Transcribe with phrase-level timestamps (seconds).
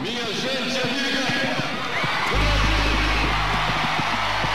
[0.00, 1.24] Minha gente amiga,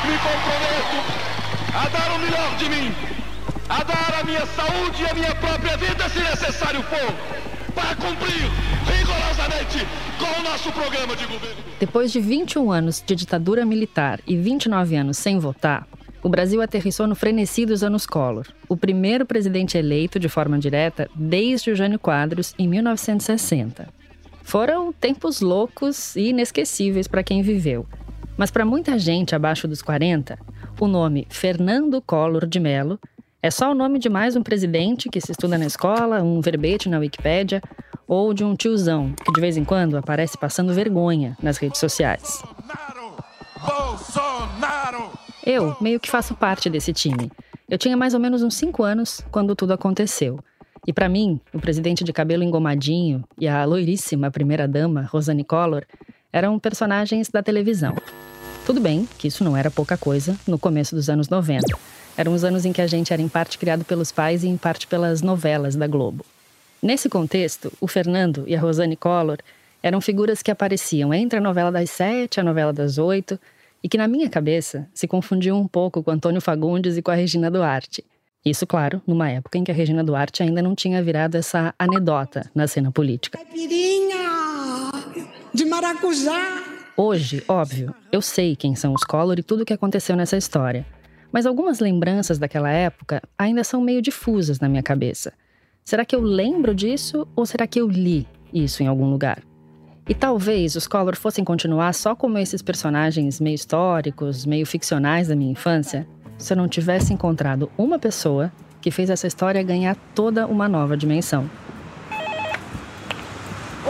[0.06, 0.98] me comprometo
[1.76, 2.92] a dar o melhor de mim,
[3.68, 7.14] a dar a minha saúde e a minha própria vida, se necessário for,
[7.76, 8.50] para cumprir
[8.86, 9.86] rigorosamente
[10.18, 11.62] com o nosso programa de governo.
[11.78, 15.86] Depois de 21 anos de ditadura militar e 29 anos sem votar,
[16.24, 21.10] o Brasil aterrissou no frenesi dos anos Collor, o primeiro presidente eleito de forma direta
[21.14, 24.03] desde o Jânio Quadros em 1960.
[24.44, 27.88] Foram tempos loucos e inesquecíveis para quem viveu.
[28.38, 30.38] Mas para muita gente abaixo dos 40,
[30.80, 33.00] o nome Fernando Collor de Mello
[33.42, 36.88] é só o nome de mais um presidente que se estuda na escola, um verbete
[36.88, 37.62] na Wikipédia
[38.08, 42.44] ou de um tiozão que de vez em quando aparece passando vergonha nas redes sociais.
[43.60, 45.12] Bolsonaro!
[45.46, 47.32] Eu meio que faço parte desse time.
[47.70, 50.40] Eu tinha mais ou menos uns 5 anos quando tudo aconteceu.
[50.86, 55.84] E para mim, o presidente de cabelo engomadinho e a loiríssima primeira-dama, Rosane Collor,
[56.32, 57.96] eram personagens da televisão.
[58.66, 61.66] Tudo bem que isso não era pouca coisa no começo dos anos 90.
[62.18, 64.58] Eram os anos em que a gente era em parte criado pelos pais e em
[64.58, 66.26] parte pelas novelas da Globo.
[66.82, 69.38] Nesse contexto, o Fernando e a Rosane Collor
[69.82, 73.40] eram figuras que apareciam entre a novela das sete e a novela das oito
[73.84, 77.16] e que, na minha cabeça, se confundiam um pouco com Antônio Fagundes e com a
[77.16, 78.04] Regina Duarte.
[78.46, 82.50] Isso, claro, numa época em que a Regina Duarte ainda não tinha virado essa anedota
[82.54, 83.38] na cena política.
[83.38, 84.92] Caipirinha
[85.54, 86.62] de maracujá.
[86.98, 90.86] Hoje, óbvio, eu sei quem são os Collor e tudo o que aconteceu nessa história.
[91.32, 95.34] Mas algumas lembranças daquela época ainda são meio difusas na minha cabeça.
[95.84, 99.42] Será que eu lembro disso ou será que eu li isso em algum lugar?
[100.08, 105.36] E talvez os Collor fossem continuar só como esses personagens meio históricos, meio ficcionais da
[105.36, 106.06] minha infância,
[106.44, 110.98] se eu não tivesse encontrado uma pessoa que fez essa história ganhar toda uma nova
[110.98, 111.50] dimensão.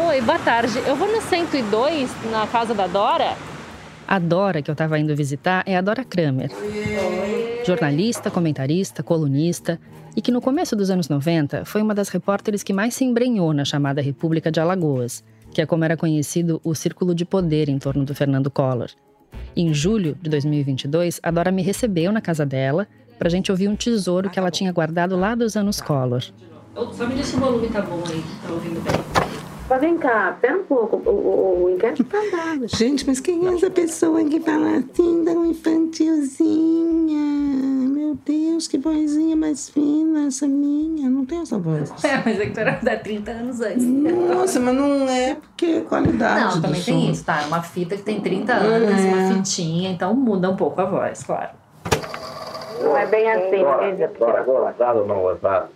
[0.07, 0.77] Oi, boa tarde.
[0.85, 3.35] Eu vou no 102, na casa da Dora.
[4.07, 6.51] A Dora que eu estava indo visitar é a Dora Kramer.
[6.51, 7.63] Oi.
[7.65, 9.79] Jornalista, comentarista, colunista,
[10.15, 13.51] e que no começo dos anos 90 foi uma das repórteres que mais se embrenhou
[13.51, 17.79] na chamada República de Alagoas, que é como era conhecido o círculo de poder em
[17.79, 18.91] torno do Fernando Collor.
[19.55, 23.67] Em julho de 2022, a Dora me recebeu na casa dela para a gente ouvir
[23.67, 26.23] um tesouro que ela tinha guardado lá dos anos Collor.
[26.91, 29.22] Só me diz se o volume tá bom aí, tá ouvindo bem.
[29.69, 32.19] Mas vem cá, pera um pouco, o, o, o inquérito tá.
[32.65, 37.23] Gente, mas quem é essa pessoa que fala assim, tão infantilzinha?
[37.89, 41.09] Meu Deus, que vozinha mais fina essa minha.
[41.09, 41.91] Não tem essa voz.
[42.03, 43.85] É, mas é que tu era da 30 anos antes.
[43.85, 46.91] Nossa, mas não é porque é qualidade Não, também som.
[46.91, 47.41] tem isso, tá?
[47.41, 49.07] É uma fita que tem 30 anos, é.
[49.07, 51.51] uma fitinha, então muda um pouco a voz, claro.
[52.81, 55.69] Não é bem assim, agora, agora, gostado ou não gostado?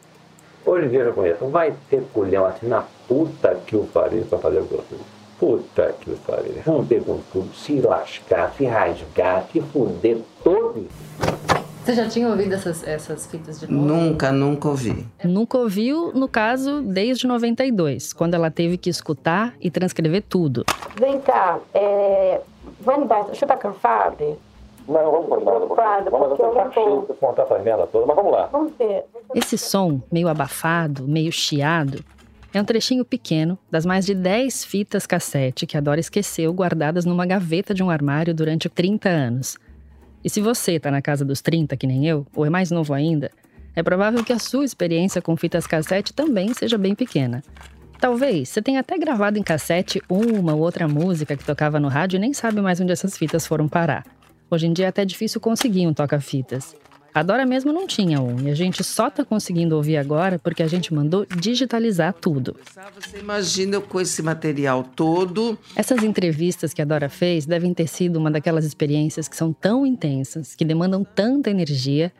[0.67, 1.45] Hoje em dia eu conheço.
[1.47, 4.99] Vai ter colhão assim na puta que o pariu pra fazer o que eu fiz.
[5.39, 6.55] Puta que o pariu.
[6.89, 10.85] Ter com tudo, se lascar, se rasgar, se fuder todo.
[11.85, 13.87] Você já tinha ouvido essas, essas fitas de novo?
[13.87, 15.07] Nunca, nunca ouvi.
[15.23, 20.65] Nunca ouviu, no caso, desde 92, quando ela teve que escutar e transcrever tudo.
[20.99, 22.41] Vem cá, é...
[22.81, 24.37] vamos dar, chuta cansado?
[24.87, 25.59] Não, vamos continuar.
[26.09, 28.45] Vamos porque eu deixar não tô- cheio, contar essa merda toda, mas vamos lá.
[28.47, 29.05] Vamos ver.
[29.35, 32.03] Esse som, meio abafado, meio chiado,
[32.53, 37.05] é um trechinho pequeno das mais de 10 fitas cassete que a Dora esqueceu guardadas
[37.05, 39.57] numa gaveta de um armário durante 30 anos.
[40.23, 42.93] E se você tá na casa dos 30, que nem eu, ou é mais novo
[42.93, 43.29] ainda,
[43.75, 47.43] é provável que a sua experiência com fitas cassete também seja bem pequena.
[47.99, 52.17] Talvez você tenha até gravado em cassete uma ou outra música que tocava no rádio
[52.17, 54.03] e nem sabe mais onde essas fitas foram parar.
[54.49, 56.75] Hoje em dia é até difícil conseguir um toca-fitas.
[57.13, 60.61] A Dora mesmo não tinha um, e a gente só tá conseguindo ouvir agora porque
[60.61, 62.55] a gente mandou digitalizar tudo.
[62.95, 65.57] Você imagina com esse material todo.
[65.75, 69.85] Essas entrevistas que a Dora fez devem ter sido uma daquelas experiências que são tão
[69.85, 72.13] intensas, que demandam tanta energia,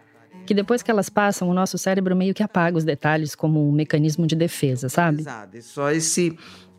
[0.48, 3.72] que depois que elas passam, o nosso cérebro meio que apaga os detalhes como um
[3.72, 5.22] mecanismo de defesa, sabe?
[5.22, 5.62] Exato.
[5.62, 6.36] Só esse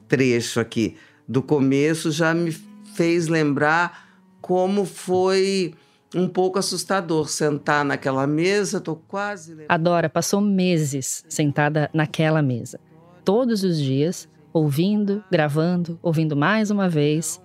[0.09, 0.97] trecho aqui
[1.29, 2.51] do começo já me
[2.97, 4.08] fez lembrar
[4.41, 5.75] como foi
[6.15, 8.81] um pouco assustador sentar naquela mesa.
[8.81, 9.65] Tô quase.
[9.69, 12.81] A Dora passou meses sentada naquela mesa,
[13.25, 17.41] todos os dias, ouvindo, gravando, ouvindo mais uma vez.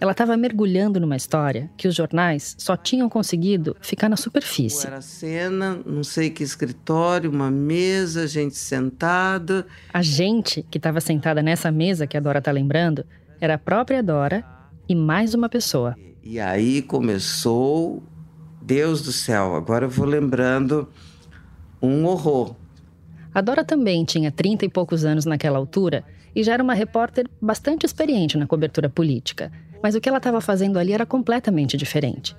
[0.00, 4.86] Ela estava mergulhando numa história que os jornais só tinham conseguido ficar na superfície.
[4.86, 9.66] Era cena, não sei que escritório, uma mesa, gente sentada.
[9.92, 13.04] A gente que estava sentada nessa mesa que a Dora tá lembrando
[13.40, 14.44] era a própria Dora
[14.88, 15.96] e mais uma pessoa.
[16.30, 18.02] E aí começou,
[18.60, 20.86] Deus do céu, agora eu vou lembrando
[21.80, 22.54] um horror.
[23.34, 26.04] A Dora também tinha 30 e poucos anos naquela altura
[26.36, 29.50] e já era uma repórter bastante experiente na cobertura política.
[29.82, 32.36] Mas o que ela estava fazendo ali era completamente diferente.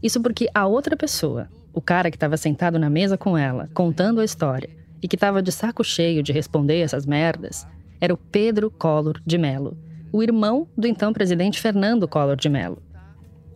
[0.00, 4.20] Isso porque a outra pessoa, o cara que estava sentado na mesa com ela, contando
[4.20, 4.70] a história,
[5.02, 7.66] e que estava de saco cheio de responder essas merdas,
[8.00, 9.76] era o Pedro Collor de Mello,
[10.12, 12.80] o irmão do então presidente Fernando Collor de Mello.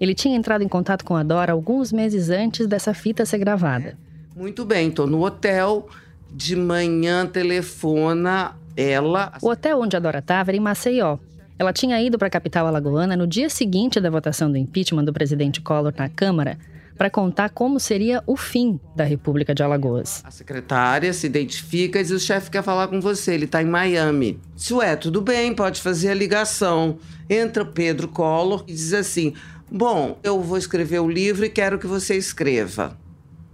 [0.01, 3.97] Ele tinha entrado em contato com a Dora alguns meses antes dessa fita ser gravada.
[4.37, 5.89] Muito bem, estou no hotel,
[6.31, 9.33] de manhã telefona ela.
[9.41, 11.19] O hotel onde a Dora estava era em Maceió.
[11.59, 15.13] Ela tinha ido para a capital alagoana no dia seguinte da votação do impeachment do
[15.13, 16.59] presidente Collor na Câmara
[16.97, 20.23] para contar como seria o fim da República de Alagoas.
[20.25, 23.67] A secretária se identifica e diz: o chefe quer falar com você, ele está em
[23.67, 24.39] Miami.
[24.55, 26.99] Se é, tudo bem, pode fazer a ligação.
[27.29, 29.35] Entra Pedro Collor e diz assim:
[29.71, 32.97] Bom, eu vou escrever o livro e quero que você escreva.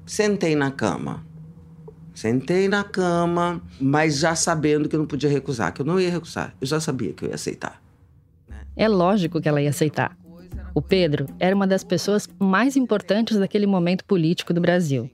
[0.05, 1.25] Sentei na cama.
[2.14, 6.11] Sentei na cama, mas já sabendo que eu não podia recusar, que eu não ia
[6.11, 6.55] recusar.
[6.61, 7.82] Eu já sabia que eu ia aceitar.
[8.76, 10.17] É lógico que ela ia aceitar.
[10.75, 15.11] O Pedro era uma das pessoas mais importantes daquele momento político do Brasil.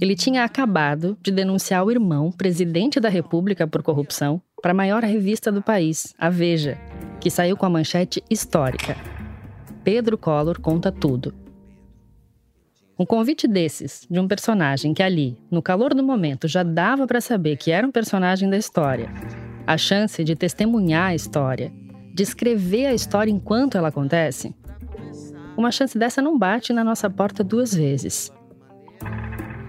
[0.00, 5.02] Ele tinha acabado de denunciar o irmão, presidente da República por corrupção, para a maior
[5.02, 6.78] revista do país, a Veja,
[7.20, 9.11] que saiu com a manchete histórica.
[9.84, 11.34] Pedro Collor conta tudo.
[12.96, 17.20] Um convite desses, de um personagem que ali, no calor do momento, já dava para
[17.20, 19.10] saber que era um personagem da história,
[19.66, 21.72] a chance de testemunhar a história,
[22.14, 24.54] de escrever a história enquanto ela acontece,
[25.56, 28.32] uma chance dessa não bate na nossa porta duas vezes.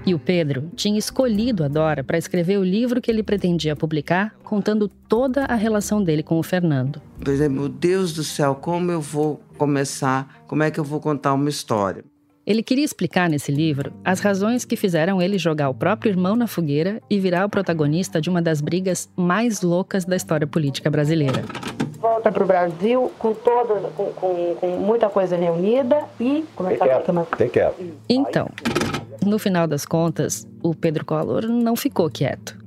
[0.06, 4.36] E o Pedro tinha escolhido a Dora para escrever o livro que ele pretendia publicar,
[4.44, 7.02] contando toda a relação dele com o Fernando.
[7.18, 11.00] Por exemplo, meu Deus do céu, como eu vou começar, como é que eu vou
[11.00, 12.04] contar uma história?
[12.46, 16.48] Ele queria explicar nesse livro as razões que fizeram ele jogar o próprio irmão na
[16.48, 21.42] fogueira e virar o protagonista de uma das brigas mais loucas da história política brasileira.
[21.98, 26.44] Volta para o Brasil com, toda, com, com, com, muita coisa reunida e.
[26.54, 26.86] Como é tá?
[27.38, 27.82] Tem quieto.
[28.10, 28.50] Então,
[29.26, 32.58] no final das contas, o Pedro Collor não ficou quieto.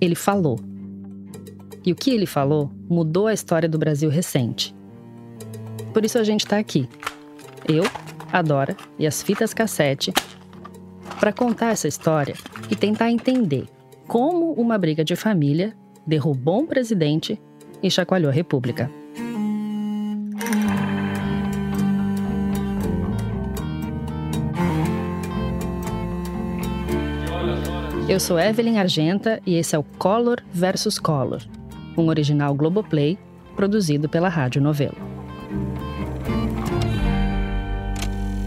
[0.00, 0.58] Ele falou.
[1.84, 4.74] E o que ele falou mudou a história do Brasil recente.
[5.92, 6.88] Por isso a gente está aqui.
[7.68, 7.84] Eu,
[8.32, 10.12] a Dora e as fitas cassete
[11.18, 12.34] para contar essa história
[12.70, 13.66] e tentar entender
[14.06, 15.74] como uma briga de família
[16.06, 17.40] derrubou um presidente
[17.82, 18.90] e chacoalhou a República.
[28.08, 31.42] Eu sou Evelyn Argenta e esse é o Color versus Color,
[31.98, 33.18] um original Globoplay
[33.56, 34.96] produzido pela Rádio Novelo.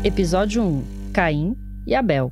[0.02, 2.32] Episódio 1: Caim e Abel.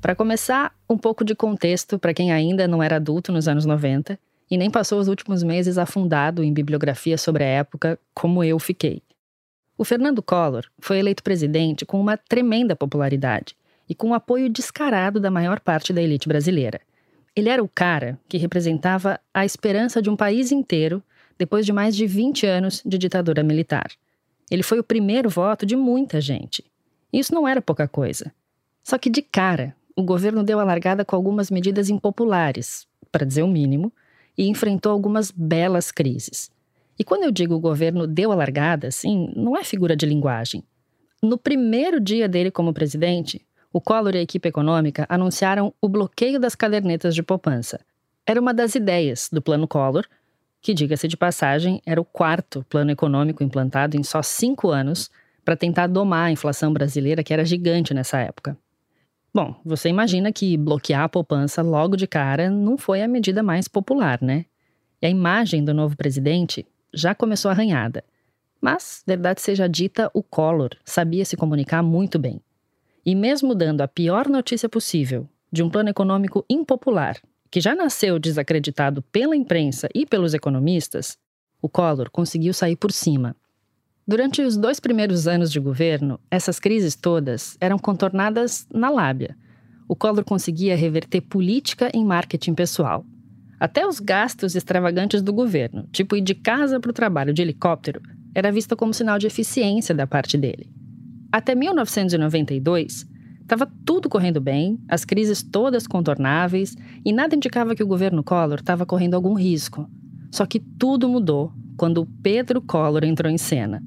[0.00, 4.16] Para começar, um pouco de contexto para quem ainda não era adulto nos anos 90
[4.48, 9.02] e nem passou os últimos meses afundado em bibliografia sobre a época, como eu fiquei.
[9.76, 13.56] O Fernando Collor foi eleito presidente com uma tremenda popularidade
[13.88, 16.80] e com o apoio descarado da maior parte da elite brasileira.
[17.34, 21.02] Ele era o cara que representava a esperança de um país inteiro
[21.38, 23.90] depois de mais de 20 anos de ditadura militar.
[24.50, 26.64] Ele foi o primeiro voto de muita gente.
[27.12, 28.32] Isso não era pouca coisa.
[28.82, 33.42] Só que de cara, o governo deu a largada com algumas medidas impopulares, para dizer
[33.42, 33.92] o mínimo,
[34.36, 36.50] e enfrentou algumas belas crises.
[36.98, 40.64] E quando eu digo o governo deu a largada, assim, não é figura de linguagem.
[41.22, 46.40] No primeiro dia dele como presidente, o Collor e a equipe econômica anunciaram o bloqueio
[46.40, 47.80] das cadernetas de poupança.
[48.26, 50.04] Era uma das ideias do Plano Collor,
[50.60, 55.10] que, diga-se de passagem, era o quarto plano econômico implantado em só cinco anos
[55.44, 58.56] para tentar domar a inflação brasileira, que era gigante nessa época.
[59.32, 63.68] Bom, você imagina que bloquear a poupança logo de cara não foi a medida mais
[63.68, 64.46] popular, né?
[65.00, 68.02] E a imagem do novo presidente já começou arranhada.
[68.60, 72.40] Mas, verdade seja dita, o Collor sabia se comunicar muito bem.
[73.04, 77.16] E mesmo dando a pior notícia possível de um plano econômico impopular,
[77.50, 81.16] que já nasceu desacreditado pela imprensa e pelos economistas,
[81.60, 83.34] o Collor conseguiu sair por cima.
[84.06, 89.36] Durante os dois primeiros anos de governo, essas crises todas eram contornadas na lábia.
[89.86, 93.04] O Collor conseguia reverter política em marketing pessoal.
[93.58, 98.00] Até os gastos extravagantes do governo, tipo ir de casa para o trabalho de helicóptero,
[98.34, 100.70] era visto como sinal de eficiência da parte dele.
[101.30, 103.06] Até 1992,
[103.42, 108.60] estava tudo correndo bem, as crises todas contornáveis e nada indicava que o governo Collor
[108.60, 109.86] estava correndo algum risco.
[110.30, 113.82] Só que tudo mudou quando Pedro Collor entrou em cena.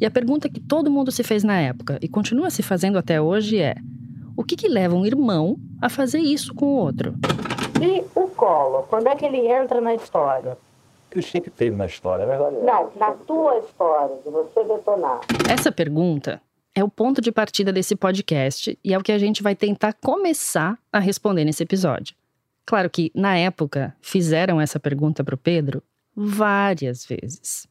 [0.00, 3.20] E a pergunta que todo mundo se fez na época e continua se fazendo até
[3.20, 3.74] hoje é:
[4.36, 7.14] o que, que leva um irmão a fazer isso com o outro?
[7.82, 10.56] E o Collor, quando é que ele entra na história?
[11.10, 12.56] Ele sempre teve na história, é verdade.
[12.62, 15.20] Não, na tua história, de você detonar.
[15.48, 16.40] Essa pergunta
[16.76, 19.94] é o ponto de partida desse podcast e é o que a gente vai tentar
[19.94, 22.14] começar a responder nesse episódio.
[22.66, 25.82] Claro que, na época, fizeram essa pergunta para o Pedro
[26.14, 27.66] várias vezes.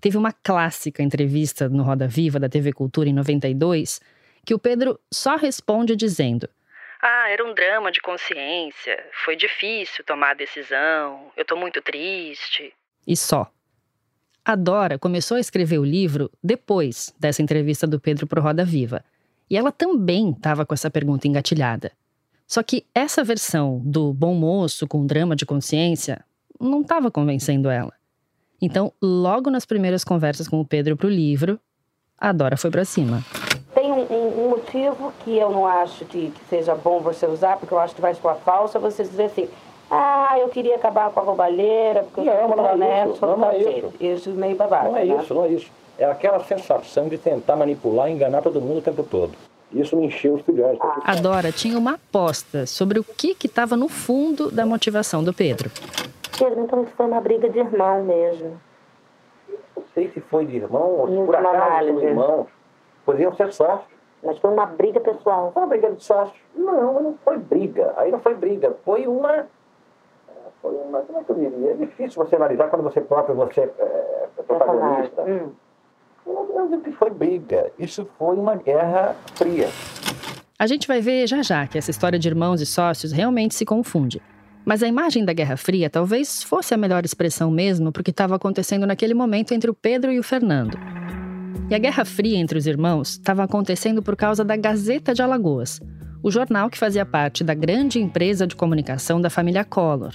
[0.00, 4.00] Teve uma clássica entrevista no Roda Viva da TV Cultura em 92
[4.46, 6.48] que o Pedro só responde dizendo:
[7.02, 12.72] Ah, era um drama de consciência, foi difícil tomar a decisão, eu tô muito triste.
[13.06, 13.52] E só.
[14.48, 19.02] A Dora começou a escrever o livro depois dessa entrevista do Pedro pro Roda Viva.
[19.50, 21.90] E ela também estava com essa pergunta engatilhada.
[22.46, 26.24] Só que essa versão do bom moço com drama de consciência
[26.60, 27.92] não estava convencendo ela.
[28.62, 31.58] Então, logo nas primeiras conversas com o Pedro para o livro,
[32.16, 33.24] a Dora foi para cima.
[33.74, 37.74] Tem um, um- motivo que eu não acho que, que seja bom você usar, porque
[37.74, 39.48] eu acho que vai soar falsa, você dizer assim,
[39.90, 43.26] ah, eu queria acabar com a roubalheira, porque Não, eu mas não é honesto, isso,
[43.26, 43.86] não é cacete.
[44.00, 44.88] Isso meio babado.
[44.88, 45.16] Não é né?
[45.22, 45.70] isso, não é isso.
[45.98, 49.32] É aquela sensação de tentar manipular e enganar todo mundo o tempo todo.
[49.72, 50.78] Isso me encheu os filhões.
[51.04, 55.70] A Dora tinha uma aposta sobre o que estava no fundo da motivação do Pedro.
[56.38, 58.60] Pedro, então isso foi uma briga de irmão mesmo.
[59.76, 62.46] Não sei se foi de irmão ou se Isso, por acaso são irmãos.
[63.04, 63.96] Poderiam ser sócios.
[64.22, 65.50] Mas foi uma briga pessoal.
[65.52, 66.38] Foi uma briga de sócios?
[66.54, 67.94] Não, não foi briga.
[67.96, 68.76] Aí não foi briga.
[68.84, 69.46] Foi uma.
[70.68, 71.00] Uma.
[71.02, 71.70] Como é que eu diria?
[71.70, 75.22] É difícil você analisar quando você próprio você é, é protagonista.
[75.22, 75.50] Hum.
[76.26, 77.70] Eu não foi briga.
[77.78, 79.68] Isso foi uma guerra fria.
[80.58, 83.64] A gente vai ver já já que essa história de irmãos e sócios realmente se
[83.64, 84.20] confunde.
[84.64, 88.10] Mas a imagem da Guerra Fria talvez fosse a melhor expressão mesmo para o que
[88.10, 90.76] estava acontecendo naquele momento entre o Pedro e o Fernando.
[91.70, 95.80] E a Guerra Fria entre os irmãos estava acontecendo por causa da Gazeta de Alagoas,
[96.20, 100.14] o jornal que fazia parte da grande empresa de comunicação da família Collor.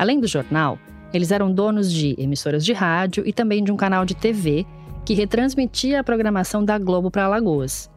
[0.00, 0.78] Além do jornal,
[1.12, 4.64] eles eram donos de emissoras de rádio e também de um canal de TV
[5.04, 7.90] que retransmitia a programação da Globo para Alagoas.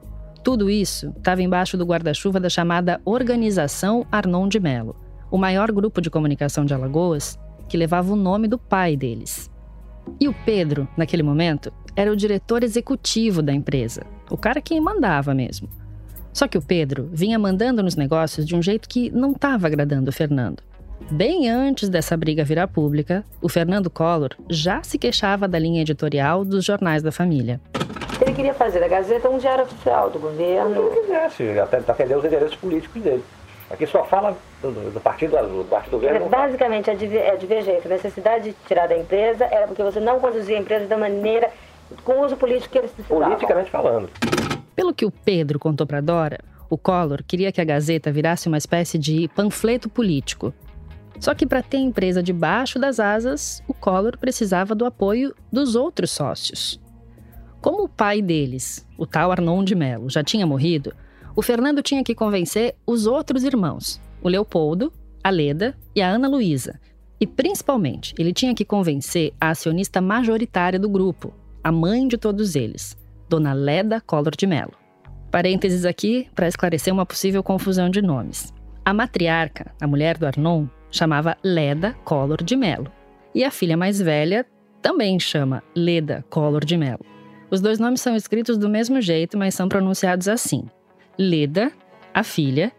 [0.43, 4.97] Tudo isso estava embaixo do guarda-chuva da chamada Organização Arnon de Melo,
[5.31, 9.49] o maior grupo de comunicação de Alagoas que levava o nome do pai deles.
[10.19, 15.33] E o Pedro, naquele momento, era o diretor executivo da empresa, o cara que mandava
[15.33, 15.69] mesmo.
[16.33, 20.09] Só que o Pedro vinha mandando nos negócios de um jeito que não estava agradando
[20.09, 20.61] o Fernando.
[21.11, 26.43] Bem antes dessa briga virar pública, o Fernando Collor já se queixava da linha editorial
[26.43, 27.61] dos jornais da família.
[28.21, 30.75] Ele queria fazer da Gazeta um diário oficial do Se governo.
[30.87, 33.23] ele quisesse, até defender os interesses políticos dele.
[33.69, 36.29] Aqui só fala do, do Partido Azul, do Partido Verde.
[36.29, 40.19] Basicamente, a diver- a divergência, a necessidade de tirar da empresa era porque você não
[40.19, 41.49] conduzia a empresa da maneira,
[42.03, 43.23] com o uso político que eles precisavam.
[43.29, 44.09] Politicamente falando.
[44.75, 48.57] Pelo que o Pedro contou para Dora, o Collor queria que a Gazeta virasse uma
[48.57, 50.53] espécie de panfleto político.
[51.19, 55.75] Só que para ter a empresa debaixo das asas, o Collor precisava do apoio dos
[55.75, 56.79] outros sócios.
[57.61, 60.93] Como o pai deles, o tal Arnon de Mello, já tinha morrido,
[61.35, 64.91] o Fernando tinha que convencer os outros irmãos, o Leopoldo,
[65.23, 66.79] a Leda e a Ana Luísa.
[67.19, 72.55] E principalmente, ele tinha que convencer a acionista majoritária do grupo, a mãe de todos
[72.55, 72.97] eles,
[73.29, 74.73] Dona Leda Collor de Mello.
[75.31, 78.53] Parênteses aqui para esclarecer uma possível confusão de nomes.
[78.83, 82.89] A matriarca, a mulher do Arnon, chamava Leda Collor de Mello.
[83.33, 84.45] E a filha mais velha
[84.81, 87.03] também chama Leda Collor de Mello.
[87.49, 90.63] Os dois nomes são escritos do mesmo jeito, mas são pronunciados assim:
[91.17, 91.71] Leda,
[92.13, 92.71] a filha,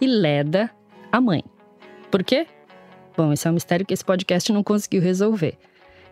[0.00, 0.70] e Leda,
[1.12, 1.44] a mãe.
[2.10, 2.46] Por quê?
[3.16, 5.58] Bom, esse é um mistério que esse podcast não conseguiu resolver.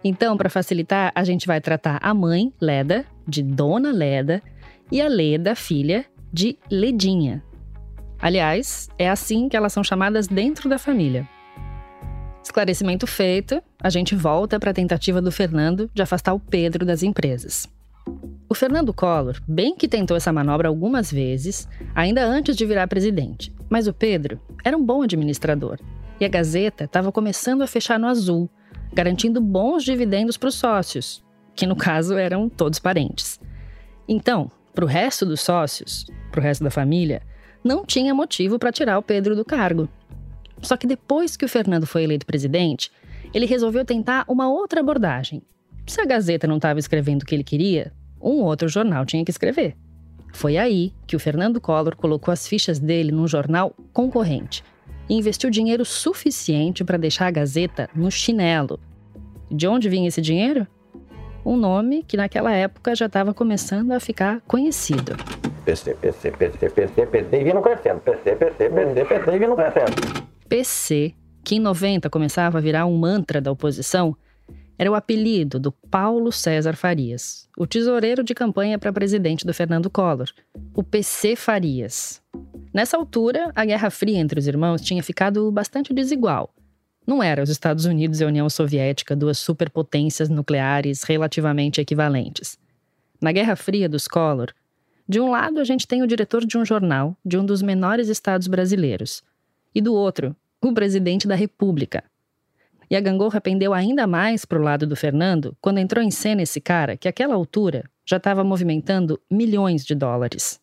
[0.05, 4.43] Então, para facilitar, a gente vai tratar a mãe, Leda, de Dona Leda,
[4.93, 7.43] e a Leda, filha, de Ledinha.
[8.21, 11.29] Aliás, é assim que elas são chamadas dentro da família.
[12.43, 17.03] Esclarecimento feito, a gente volta para a tentativa do Fernando de afastar o Pedro das
[17.03, 17.69] empresas.
[18.49, 23.53] O Fernando Collor, bem que tentou essa manobra algumas vezes, ainda antes de virar presidente,
[23.69, 25.79] mas o Pedro era um bom administrador
[26.21, 28.51] e a Gazeta estava começando a fechar no azul,
[28.93, 33.39] garantindo bons dividendos para os sócios, que no caso eram todos parentes.
[34.09, 37.23] Então, para o resto dos sócios, para o resto da família,
[37.63, 39.89] não tinha motivo para tirar o Pedro do cargo.
[40.63, 42.91] Só que depois que o Fernando foi eleito presidente,
[43.33, 45.43] ele resolveu tentar uma outra abordagem.
[45.87, 49.31] Se a Gazeta não estava escrevendo o que ele queria, um outro jornal tinha que
[49.31, 49.77] escrever.
[50.33, 54.63] Foi aí que o Fernando Collor colocou as fichas dele num jornal concorrente
[55.09, 58.79] e investiu dinheiro suficiente para deixar a Gazeta no chinelo.
[59.51, 60.67] De onde vinha esse dinheiro?
[61.45, 65.17] Um nome que naquela época já estava começando a ficar conhecido.
[65.65, 68.01] PC, PC, PC, PC, PC, e vindo crescendo.
[68.01, 70.29] PC, PC, PC, PC, e vindo crescendo.
[70.49, 71.15] PC,
[71.45, 74.17] que em 90 começava a virar um mantra da oposição,
[74.79, 79.91] era o apelido do Paulo César Farias, o tesoureiro de campanha para presidente do Fernando
[79.91, 80.29] Collor,
[80.73, 82.23] o PC Farias.
[82.73, 86.55] Nessa altura, a Guerra Fria entre os irmãos tinha ficado bastante desigual.
[87.07, 92.59] Não era os Estados Unidos e a União Soviética duas superpotências nucleares relativamente equivalentes.
[93.21, 94.53] Na Guerra Fria dos Collor,
[95.09, 98.09] de um lado a gente tem o diretor de um jornal de um dos menores
[98.09, 99.23] estados brasileiros,
[99.75, 102.03] e do outro, o presidente da República,
[102.91, 106.43] e a gangorra pendeu ainda mais para o lado do Fernando quando entrou em cena
[106.43, 110.59] esse cara que, àquela altura, já estava movimentando milhões de dólares.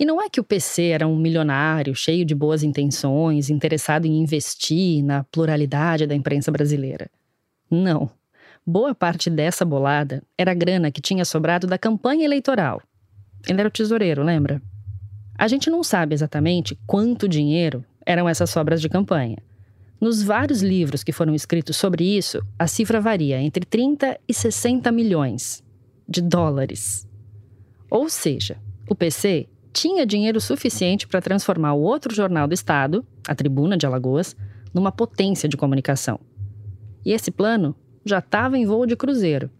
[0.00, 4.20] E não é que o PC era um milionário cheio de boas intenções, interessado em
[4.20, 7.08] investir na pluralidade da imprensa brasileira.
[7.70, 8.10] Não.
[8.66, 12.82] Boa parte dessa bolada era grana que tinha sobrado da campanha eleitoral.
[13.48, 14.60] Ele era o tesoureiro, lembra?
[15.36, 19.36] A gente não sabe exatamente quanto dinheiro eram essas sobras de campanha.
[20.00, 24.90] Nos vários livros que foram escritos sobre isso, a cifra varia entre 30 e 60
[24.90, 25.62] milhões
[26.08, 27.06] de dólares.
[27.90, 28.56] Ou seja,
[28.88, 33.84] o PC tinha dinheiro suficiente para transformar o outro jornal do estado, a Tribuna de
[33.84, 34.34] Alagoas,
[34.72, 36.18] numa potência de comunicação.
[37.04, 39.50] E esse plano já estava em voo de cruzeiro.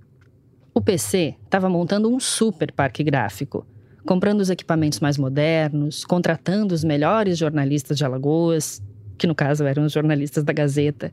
[0.73, 3.67] O PC estava montando um super parque gráfico,
[4.09, 8.83] comprando os equipamentos mais modernos, contratando os melhores jornalistas de Alagoas,
[9.19, 11.13] que no caso eram os jornalistas da Gazeta.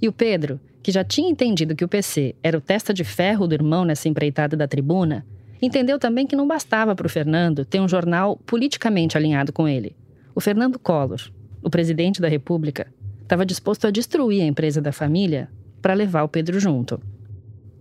[0.00, 3.46] E o Pedro, que já tinha entendido que o PC era o testa de ferro
[3.46, 5.26] do irmão nessa empreitada da tribuna,
[5.60, 9.94] entendeu também que não bastava para o Fernando ter um jornal politicamente alinhado com ele.
[10.34, 11.20] O Fernando Collor,
[11.62, 12.86] o presidente da República,
[13.20, 15.50] estava disposto a destruir a empresa da família
[15.82, 16.98] para levar o Pedro junto.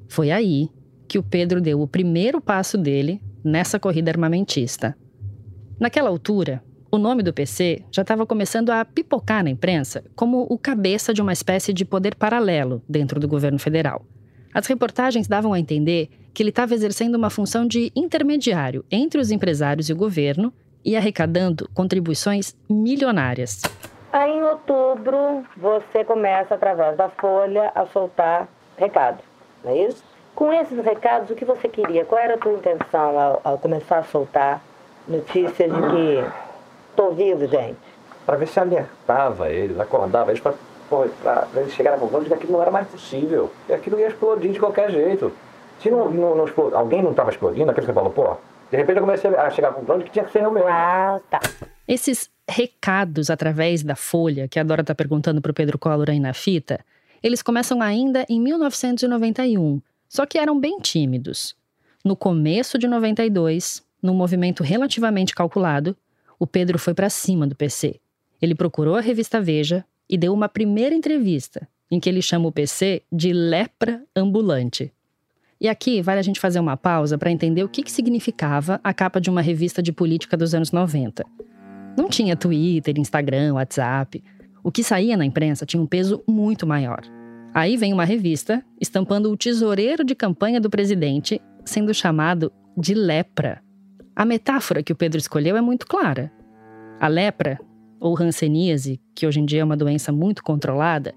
[0.09, 0.69] Foi aí
[1.07, 4.95] que o Pedro deu o primeiro passo dele nessa corrida armamentista.
[5.79, 10.57] Naquela altura, o nome do PC já estava começando a pipocar na imprensa como o
[10.57, 14.05] cabeça de uma espécie de poder paralelo dentro do governo federal.
[14.53, 19.31] As reportagens davam a entender que ele estava exercendo uma função de intermediário entre os
[19.31, 23.61] empresários e o governo e arrecadando contribuições milionárias.
[24.11, 29.23] Aí em outubro você começa através da Folha a soltar recados,
[29.63, 30.03] não é isso?
[30.35, 32.05] Com esses recados, o que você queria?
[32.05, 34.61] Qual era a tua intenção ao, ao começar a soltar
[35.07, 36.25] notícias de que
[36.95, 37.79] Tô vivo, gente.
[38.25, 40.53] Para ver se alertava eles, acordava eles para
[41.55, 43.51] eles chegarem à conclusão de que aquilo não era mais possível.
[43.67, 45.31] E aquilo ia explodir de qualquer jeito.
[45.79, 46.73] Se não, não, não explod...
[46.73, 48.35] alguém não estava explodindo, aquele que falou, pô,
[48.69, 50.69] de repente eu comecei a chegar à conclusão de que tinha que ser eu mesmo.
[50.69, 51.39] Ah, tá.
[51.87, 56.19] Esses recados através da Folha, que a Dora está perguntando para o Pedro Collor aí
[56.19, 56.81] na fita,
[57.23, 61.55] eles começam ainda em 1991, só que eram bem tímidos.
[62.03, 65.95] No começo de 92, num movimento relativamente calculado,
[66.37, 67.95] o Pedro foi para cima do PC.
[68.41, 72.51] Ele procurou a revista Veja e deu uma primeira entrevista, em que ele chama o
[72.51, 74.91] PC de lepra ambulante.
[75.61, 78.93] E aqui vale a gente fazer uma pausa para entender o que, que significava a
[78.93, 81.23] capa de uma revista de política dos anos 90.
[81.97, 84.21] Não tinha Twitter, Instagram, WhatsApp.
[84.61, 87.01] O que saía na imprensa tinha um peso muito maior.
[87.53, 93.61] Aí vem uma revista estampando o tesoureiro de campanha do presidente sendo chamado de lepra.
[94.15, 96.31] A metáfora que o Pedro escolheu é muito clara.
[96.99, 97.59] A lepra,
[97.99, 101.13] ou hanseníase, que hoje em dia é uma doença muito controlada,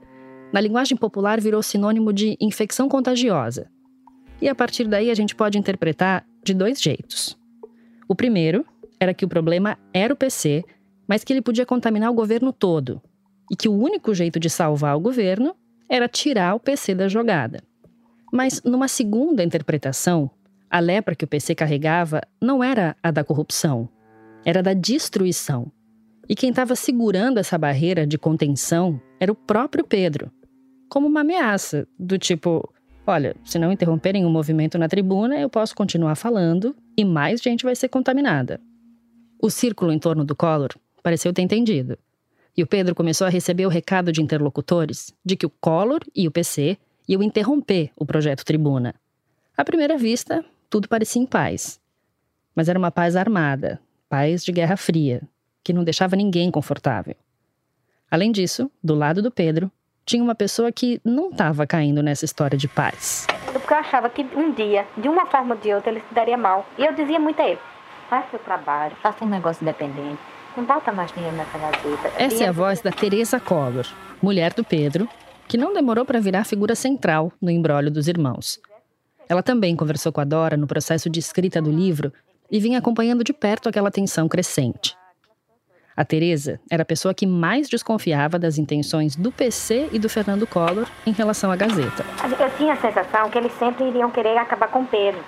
[0.53, 3.69] na linguagem popular virou sinônimo de infecção contagiosa.
[4.41, 7.39] E a partir daí a gente pode interpretar de dois jeitos.
[8.09, 8.65] O primeiro
[9.01, 10.65] era que o problema era o PC,
[11.09, 13.01] mas que ele podia contaminar o governo todo,
[13.51, 15.55] e que o único jeito de salvar o governo
[15.89, 17.63] era tirar o PC da jogada.
[18.33, 20.31] Mas numa segunda interpretação,
[20.71, 23.89] a lepra que o PC carregava não era a da corrupção,
[24.45, 25.71] era da destruição.
[26.29, 30.33] E quem estava segurando essa barreira de contenção era o próprio Pedro,
[30.89, 32.73] como uma ameaça, do tipo:
[33.07, 37.65] olha, se não interromperem o movimento na tribuna, eu posso continuar falando e mais gente
[37.65, 38.61] vai ser contaminada.
[39.41, 40.71] O círculo em torno do Collor
[41.03, 41.99] pareceu ter entendido.
[42.57, 46.29] E o Pedro começou a receber o recado de interlocutores de que o Collor e
[46.29, 48.95] o PC iam interromper o projeto Tribuna.
[49.57, 51.81] À primeira vista, tudo parecia em paz.
[52.55, 55.23] Mas era uma paz armada, paz de Guerra Fria,
[55.65, 57.17] que não deixava ninguém confortável.
[58.09, 59.71] Além disso, do lado do Pedro,
[60.07, 63.27] tinha uma pessoa que não estava caindo nessa história de paz.
[63.53, 66.37] Porque eu achava que um dia, de uma forma ou de outra, ele se daria
[66.37, 66.65] mal.
[66.79, 67.61] E eu dizia muito a ele:
[68.09, 70.21] faz seu trabalho, faça um negócio independente,
[70.57, 72.13] não bota mais dinheiro nessa gazeta.
[72.17, 73.87] Essa é a voz da Teresa Collor,
[74.23, 75.09] mulher do Pedro,
[75.49, 78.61] que não demorou para virar figura central no embrólio dos irmãos.
[79.29, 82.13] Ela também conversou com a Dora no processo de escrita do livro
[82.51, 84.97] e vinha acompanhando de perto aquela tensão crescente.
[85.97, 90.47] A Teresa era a pessoa que mais desconfiava das intenções do PC e do Fernando
[90.47, 92.05] Collor em relação à Gazeta.
[92.39, 95.23] Eu tinha a sensação que eles sempre iriam querer acabar com o Pedro.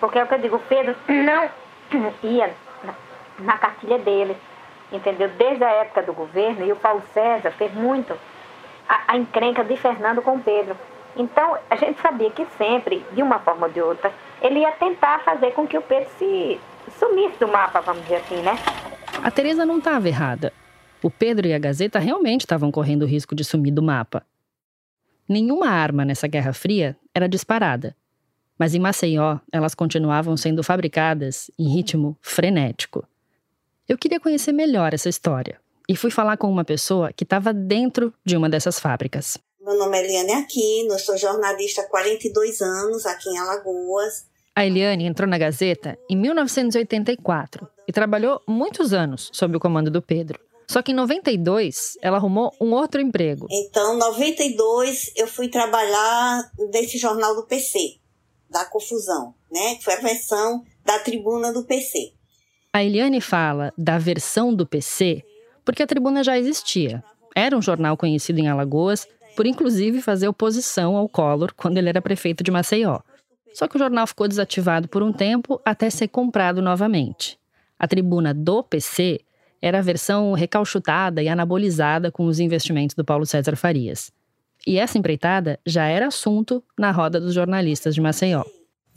[0.00, 1.50] Porque é o que eu digo, o Pedro não
[2.22, 2.50] ia
[3.38, 4.36] na, cartilha deles,
[4.92, 5.28] entendeu?
[5.36, 8.12] Desde a época do governo, e o Paulo César fez muito
[8.88, 10.76] a, a encrenca de Fernando com Pedro.
[11.16, 15.20] Então, a gente sabia que sempre, de uma forma ou de outra, ele ia tentar
[15.20, 16.60] fazer com que o Pedro se
[16.98, 18.56] sumisse do mapa, vamos dizer assim, né?
[19.22, 20.52] A Teresa não estava errada.
[21.02, 24.24] O Pedro e a Gazeta realmente estavam correndo o risco de sumir do mapa.
[25.28, 27.94] Nenhuma arma nessa Guerra Fria era disparada,
[28.58, 33.06] mas em Maceió elas continuavam sendo fabricadas em ritmo frenético.
[33.88, 38.12] Eu queria conhecer melhor essa história e fui falar com uma pessoa que estava dentro
[38.22, 39.38] de uma dessas fábricas.
[39.58, 44.26] Meu nome é Eliane Aquino, sou jornalista há 42 anos aqui em Alagoas.
[44.54, 50.02] A Eliane entrou na Gazeta em 1984 e trabalhou muitos anos sob o comando do
[50.02, 50.38] Pedro.
[50.70, 53.46] Só que em 92 ela arrumou um outro emprego.
[53.50, 57.96] Então, em 92 eu fui trabalhar desse jornal do PC,
[58.50, 59.76] da Confusão, né?
[59.76, 62.17] Que foi a versão da tribuna do PC.
[62.78, 65.24] A Eliane fala da versão do PC
[65.64, 67.02] porque a tribuna já existia.
[67.34, 72.00] Era um jornal conhecido em Alagoas por inclusive fazer oposição ao Collor quando ele era
[72.00, 73.00] prefeito de Maceió.
[73.52, 77.36] Só que o jornal ficou desativado por um tempo até ser comprado novamente.
[77.76, 79.22] A tribuna do PC
[79.60, 84.12] era a versão recalchutada e anabolizada com os investimentos do Paulo César Farias.
[84.64, 88.44] E essa empreitada já era assunto na roda dos jornalistas de Maceió.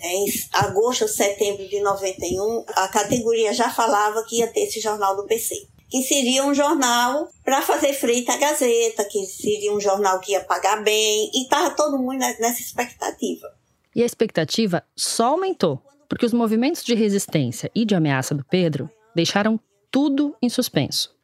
[0.04, 5.26] Em agosto, setembro de 91, a categoria já falava que ia ter esse jornal do
[5.26, 5.56] PC.
[5.90, 10.44] Que seria um jornal para fazer frente à Gazeta, que seria um jornal que ia
[10.44, 13.48] pagar bem, e estava todo mundo nessa expectativa.
[13.96, 18.90] E a expectativa só aumentou porque os movimentos de resistência e de ameaça do Pedro
[19.16, 19.58] deixaram
[19.90, 21.16] tudo em suspenso.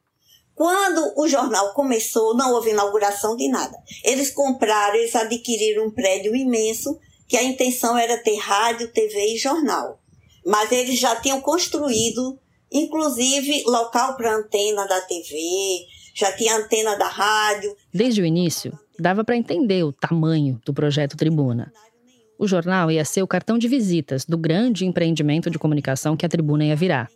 [0.56, 3.78] Quando o jornal começou, não houve inauguração de nada.
[4.02, 9.38] Eles compraram, eles adquiriram um prédio imenso, que a intenção era ter rádio, TV e
[9.38, 10.00] jornal.
[10.46, 12.40] Mas eles já tinham construído,
[12.72, 15.86] inclusive, local para antena da TV,
[16.16, 17.76] já tinha antena da rádio.
[17.94, 21.72] Desde o início, dava para entender o tamanho do projeto Tribuna.
[22.40, 26.30] O jornal ia ser o cartão de visitas do grande empreendimento de comunicação que a
[26.30, 27.10] tribuna ia virar.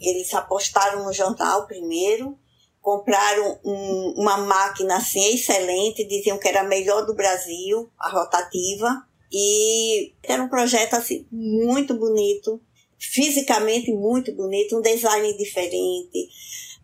[0.00, 2.38] Eles apostaram no jornal primeiro,
[2.80, 9.05] compraram um, uma máquina assim excelente, diziam que era a melhor do Brasil, a rotativa,
[9.32, 12.60] e era um projeto assim muito bonito,
[12.98, 16.28] fisicamente muito bonito, um design diferente.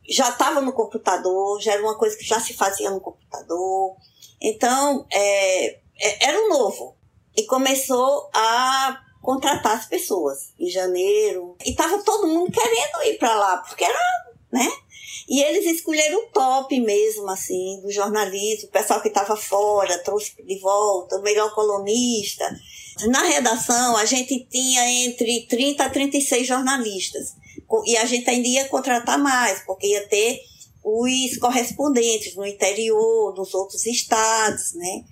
[0.08, 3.96] Já estava no computador, já era uma coisa que já se fazia no computador.
[4.40, 5.66] Então, é,
[6.00, 6.96] é era um novo
[7.36, 11.56] e começou a contratar as pessoas em janeiro.
[11.64, 13.98] E tava todo mundo querendo ir para lá, porque era,
[14.52, 14.68] né?
[15.32, 20.34] E eles escolheram o top mesmo, assim, do jornalismo, o pessoal que estava fora, trouxe
[20.44, 22.44] de volta, o melhor colunista.
[23.06, 27.34] Na redação, a gente tinha entre 30 a 36 jornalistas.
[27.86, 30.42] E a gente ainda ia contratar mais, porque ia ter
[30.84, 35.04] os correspondentes no interior, dos outros estados, né?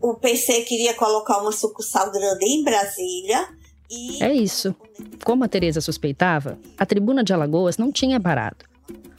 [0.00, 3.48] o PC queria colocar uma sucursal grande em Brasília.
[3.90, 4.22] E...
[4.22, 4.74] É isso.
[5.24, 8.75] Como a Tereza suspeitava, a tribuna de Alagoas não tinha parado.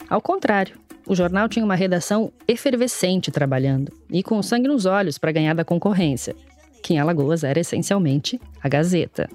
[0.08, 5.32] Ao contrário, o jornal tinha uma redação efervescente trabalhando e com sangue nos olhos para
[5.32, 6.34] ganhar da concorrência,
[6.82, 9.28] que em Alagoas era essencialmente a Gazeta.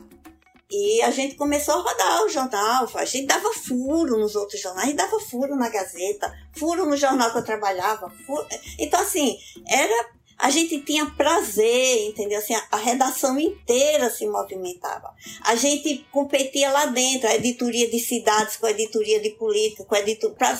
[0.71, 4.95] E a gente começou a rodar o jornal, a gente dava furo nos outros jornais,
[4.95, 8.09] dava furo na Gazeta, furo no jornal que eu trabalhava.
[8.25, 8.43] Furo...
[8.79, 12.39] Então, assim, era a gente tinha prazer, entendeu?
[12.39, 15.13] Assim, a, a, redação inteira se movimentava.
[15.43, 19.95] A gente competia lá dentro, a editoria de cidades com a editoria de política, com
[19.95, 20.55] a editoria, para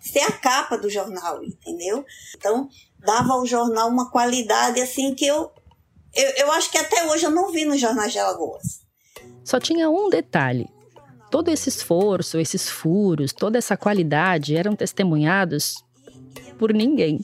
[0.00, 2.04] ser a capa do jornal, entendeu?
[2.36, 5.50] Então, dava ao jornal uma qualidade assim que eu,
[6.14, 8.82] eu, eu acho que até hoje eu não vi nos jornais de Alagoas.
[9.42, 10.68] Só tinha um detalhe.
[11.30, 15.82] Todo esse esforço, esses furos, toda essa qualidade eram testemunhados
[16.58, 17.18] por ninguém.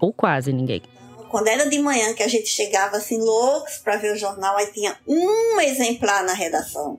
[0.00, 0.80] Ou quase ninguém
[1.30, 4.66] quando era de manhã que a gente chegava assim loucos para ver o jornal, aí
[4.72, 6.98] tinha um exemplar na redação.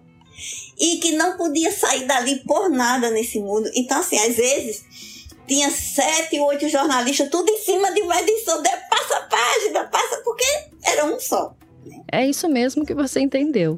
[0.79, 3.69] E que não podia sair dali por nada nesse mundo.
[3.75, 4.85] Então, assim, às vezes
[5.45, 8.61] tinha sete, oito jornalistas, tudo em cima de uma edição.
[8.61, 10.45] De, passa a página, passa, porque
[10.85, 11.53] era um só.
[11.85, 12.01] Né?
[12.11, 13.77] É isso mesmo que você entendeu.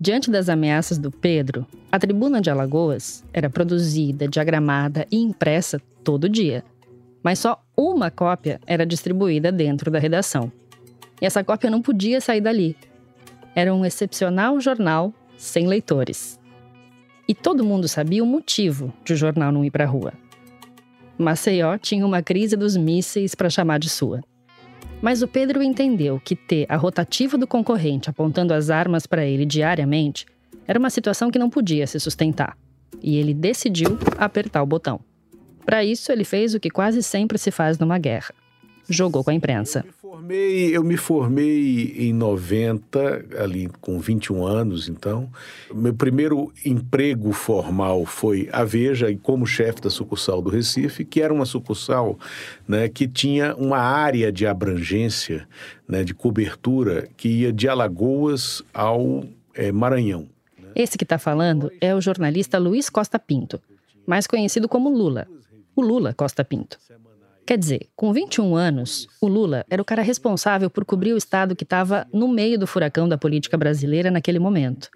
[0.00, 6.26] Diante das ameaças do Pedro, a Tribuna de Alagoas era produzida, diagramada e impressa todo
[6.26, 6.64] dia
[7.22, 10.50] mas só uma cópia era distribuída dentro da redação.
[11.20, 12.76] E essa cópia não podia sair dali.
[13.54, 16.38] Era um excepcional jornal sem leitores.
[17.28, 20.12] E todo mundo sabia o motivo de o jornal não ir para a rua.
[21.18, 24.20] Maceió tinha uma crise dos mísseis para chamar de sua.
[25.02, 29.46] Mas o Pedro entendeu que ter a rotativa do concorrente apontando as armas para ele
[29.46, 30.26] diariamente
[30.66, 32.56] era uma situação que não podia se sustentar.
[33.02, 35.00] E ele decidiu apertar o botão.
[35.70, 38.34] Para isso, ele fez o que quase sempre se faz numa guerra:
[38.88, 39.84] jogou com a imprensa.
[39.86, 45.30] Eu me formei, eu me formei em 90, ali com 21 anos, então.
[45.72, 51.22] Meu primeiro emprego formal foi a Veja, e como chefe da sucursal do Recife, que
[51.22, 52.18] era uma sucursal
[52.66, 55.46] né, que tinha uma área de abrangência,
[55.86, 60.26] né, de cobertura, que ia de Alagoas ao é, Maranhão.
[60.74, 63.60] Esse que está falando é o jornalista Luiz Costa Pinto,
[64.04, 65.28] mais conhecido como Lula.
[65.76, 66.78] O Lula Costa Pinto.
[67.46, 71.56] Quer dizer, com 21 anos, o Lula era o cara responsável por cobrir o estado
[71.56, 74.88] que estava no meio do furacão da política brasileira naquele momento.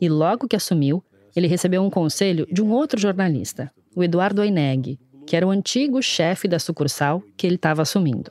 [0.00, 1.02] E logo que assumiu,
[1.34, 6.02] ele recebeu um conselho de um outro jornalista, o Eduardo Oineg, que era o antigo
[6.02, 8.30] chefe da sucursal que ele estava assumindo.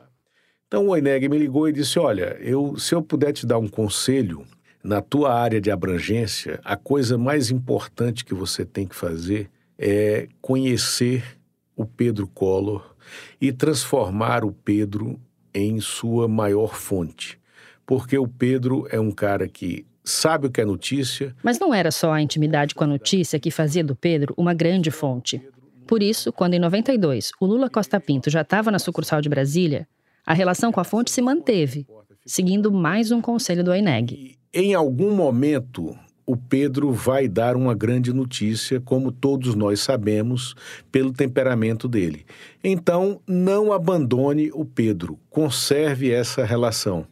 [0.67, 3.67] Então o Oineg me ligou e disse: Olha, eu, se eu puder te dar um
[3.67, 4.45] conselho,
[4.83, 10.27] na tua área de abrangência, a coisa mais importante que você tem que fazer é
[10.41, 11.23] conhecer
[11.82, 12.96] o Pedro Collor
[13.39, 15.20] e transformar o Pedro
[15.54, 17.39] em sua maior fonte.
[17.86, 21.36] Porque o Pedro é um cara que sabe o que é notícia.
[21.44, 24.89] Mas não era só a intimidade com a notícia que fazia do Pedro uma grande
[24.91, 25.41] fonte.
[25.88, 29.88] Por isso, quando em 92 o Lula Costa Pinto já estava na sucursal de Brasília,
[30.26, 31.86] a relação com a fonte se manteve,
[32.26, 34.38] seguindo mais um conselho do INEG.
[34.54, 40.55] Em algum momento, o Pedro vai dar uma grande notícia, como todos nós sabemos,
[40.91, 42.25] pelo temperamento dele.
[42.63, 47.05] Então, não abandone o Pedro, conserve essa relação.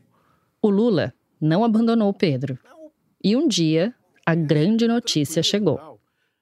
[0.61, 2.57] O Lula não abandonou o Pedro.
[3.23, 3.93] E um dia,
[4.25, 5.99] a grande notícia chegou.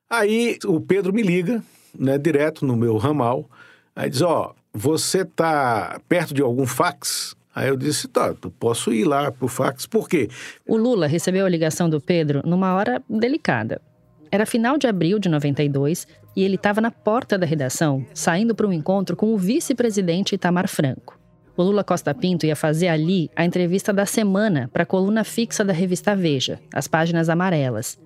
[0.09, 1.63] Aí o Pedro me liga,
[1.97, 3.49] né, direto no meu ramal,
[3.95, 7.36] aí diz: Ó, oh, você tá perto de algum fax?
[7.57, 9.87] Aí eu disse, tá, posso ir lá pro fax.
[9.87, 10.29] Por quê?
[10.67, 13.81] O Lula recebeu a ligação do Pedro numa hora delicada.
[14.29, 18.67] Era final de abril de 92 e ele estava na porta da redação, saindo para
[18.67, 21.19] um encontro com o vice-presidente Itamar Franco.
[21.57, 25.65] O Lula Costa Pinto ia fazer ali a entrevista da semana para a coluna fixa
[25.65, 27.97] da revista Veja, as páginas amarelas.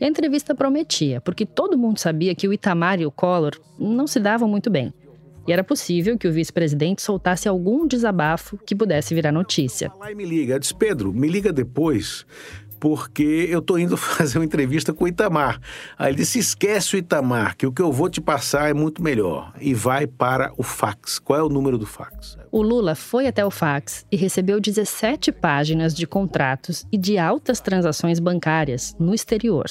[0.00, 4.06] E a entrevista prometia, porque todo mundo sabia que o Itamar e o Collor não
[4.06, 4.94] se davam muito bem.
[5.46, 9.92] E era possível que o vice-presidente soltasse algum desabafo que pudesse virar notícia.
[9.98, 10.54] Lá e me liga.
[10.54, 12.24] Eu disse, Pedro, me liga depois,
[12.80, 15.60] porque eu estou indo fazer uma entrevista com o Itamar.
[15.98, 19.02] Aí ele disse: esquece o Itamar, que o que eu vou te passar é muito
[19.02, 19.52] melhor.
[19.60, 21.18] E vai para o fax.
[21.18, 22.36] Qual é o número do fax?
[22.50, 27.60] O Lula foi até o fax e recebeu 17 páginas de contratos e de altas
[27.60, 29.66] transações bancárias no exterior.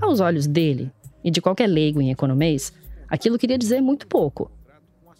[0.00, 0.92] Aos olhos dele,
[1.24, 2.72] e de qualquer leigo em economês,
[3.08, 4.50] aquilo queria dizer muito pouco.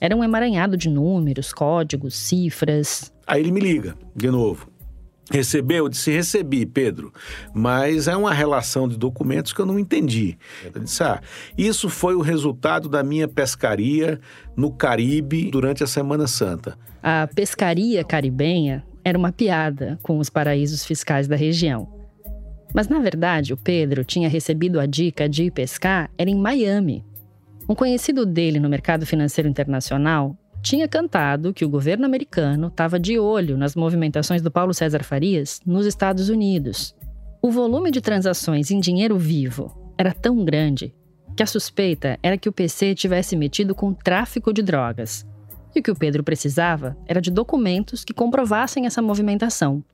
[0.01, 3.13] Era um emaranhado de números, códigos, cifras.
[3.27, 4.69] Aí ele me liga, de novo.
[5.31, 5.85] Recebeu?
[5.85, 7.13] Eu disse, recebi, Pedro.
[7.53, 10.39] Mas é uma relação de documentos que eu não entendi.
[10.75, 11.21] Eu disse, ah,
[11.57, 14.21] isso foi o resultado da minha pescaria
[14.57, 16.79] no Caribe durante a Semana Santa.
[17.03, 21.89] A pescaria caribenha era uma piada com os paraísos fiscais da região.
[22.75, 27.05] Mas, na verdade, o Pedro tinha recebido a dica de ir pescar era em Miami,
[27.69, 33.19] um conhecido dele no mercado financeiro internacional tinha cantado que o governo americano estava de
[33.19, 36.97] olho nas movimentações do Paulo César Farias nos Estados Unidos.
[37.43, 40.95] O volume de transações em dinheiro vivo era tão grande
[41.37, 45.27] que a suspeita era que o PC tivesse metido com tráfico de drogas.
[45.75, 49.85] E o que o Pedro precisava era de documentos que comprovassem essa movimentação.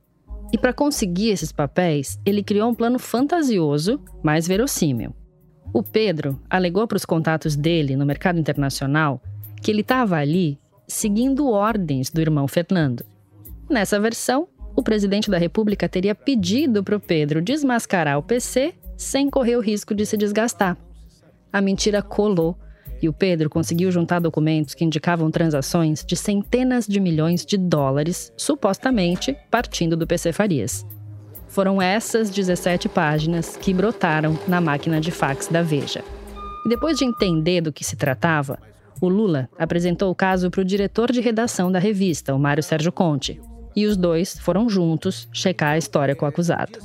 [0.53, 5.15] E para conseguir esses papéis, ele criou um plano fantasioso, mas verossímil.
[5.75, 9.21] O Pedro alegou para os contatos dele no mercado internacional
[9.61, 10.57] que ele estava ali
[10.87, 13.05] seguindo ordens do irmão Fernando.
[13.69, 19.29] Nessa versão, o presidente da República teria pedido para o Pedro desmascarar o PC sem
[19.29, 20.77] correr o risco de se desgastar.
[21.53, 22.57] A mentira colou
[23.03, 28.33] e o Pedro conseguiu juntar documentos que indicavam transações de centenas de milhões de dólares,
[28.37, 30.87] supostamente partindo do PC Farias.
[31.55, 36.03] Foram essas 17 páginas que brotaram na máquina de fax da Veja.
[36.67, 38.59] E depois de entender do que se tratava,
[39.01, 42.91] o Lula apresentou o caso para o diretor de redação da revista, o Mário Sérgio
[42.91, 43.41] Conte,
[43.77, 46.81] e os dois foram juntos checar a história com o acusado.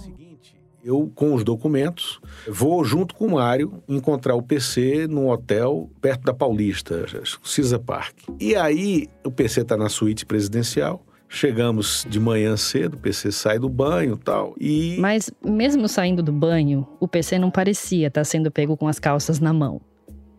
[0.84, 6.26] Eu, com os documentos, vou junto com o Mário encontrar o PC num hotel perto
[6.26, 7.08] da Paulista,
[7.44, 8.18] Cisa Park.
[8.40, 13.60] E aí, o PC está na suíte presidencial Chegamos de manhã cedo, o PC sai
[13.60, 14.98] do banho tal, e...
[15.00, 19.40] Mas, mesmo saindo do banho, o PC não parecia estar sendo pego com as calças
[19.40, 19.80] na mão.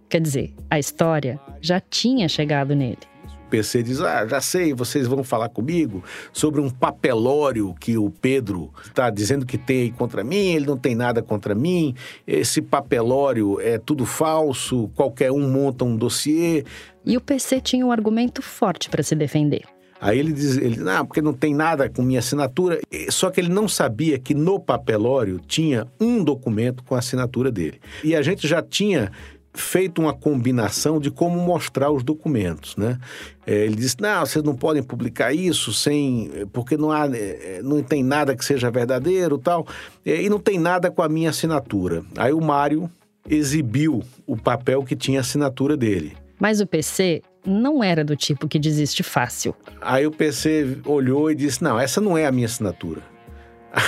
[0.09, 2.98] Quer dizer, a história já tinha chegado nele.
[3.46, 8.11] O PC diz: Ah, já sei, vocês vão falar comigo sobre um papelório que o
[8.11, 11.94] Pedro está dizendo que tem aí contra mim, ele não tem nada contra mim,
[12.26, 16.64] esse papelório é tudo falso, qualquer um monta um dossiê.
[17.05, 19.62] E o PC tinha um argumento forte para se defender.
[20.00, 22.80] Aí ele diz, ele, não, porque não tem nada com minha assinatura.
[23.10, 27.80] Só que ele não sabia que no papelório tinha um documento com a assinatura dele.
[28.02, 29.12] E a gente já tinha
[29.52, 32.98] feito uma combinação de como mostrar os documentos, né?
[33.46, 37.82] É, ele disse, não, vocês não podem publicar isso sem, porque não há, é, não
[37.82, 39.66] tem nada que seja verdadeiro, tal,
[40.06, 42.04] é, e não tem nada com a minha assinatura.
[42.16, 42.88] Aí o Mário
[43.28, 46.16] exibiu o papel que tinha a assinatura dele.
[46.38, 49.55] Mas o PC não era do tipo que desiste fácil.
[49.81, 53.03] Aí o PC olhou e disse: Não, essa não é a minha assinatura.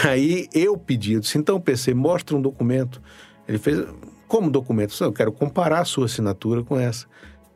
[0.04, 3.02] Aí eu pedi, eu disse: Então, PC, mostra um documento.
[3.46, 3.84] Ele fez:
[4.28, 4.96] Como documento?
[5.02, 7.06] Eu quero comparar a sua assinatura com essa.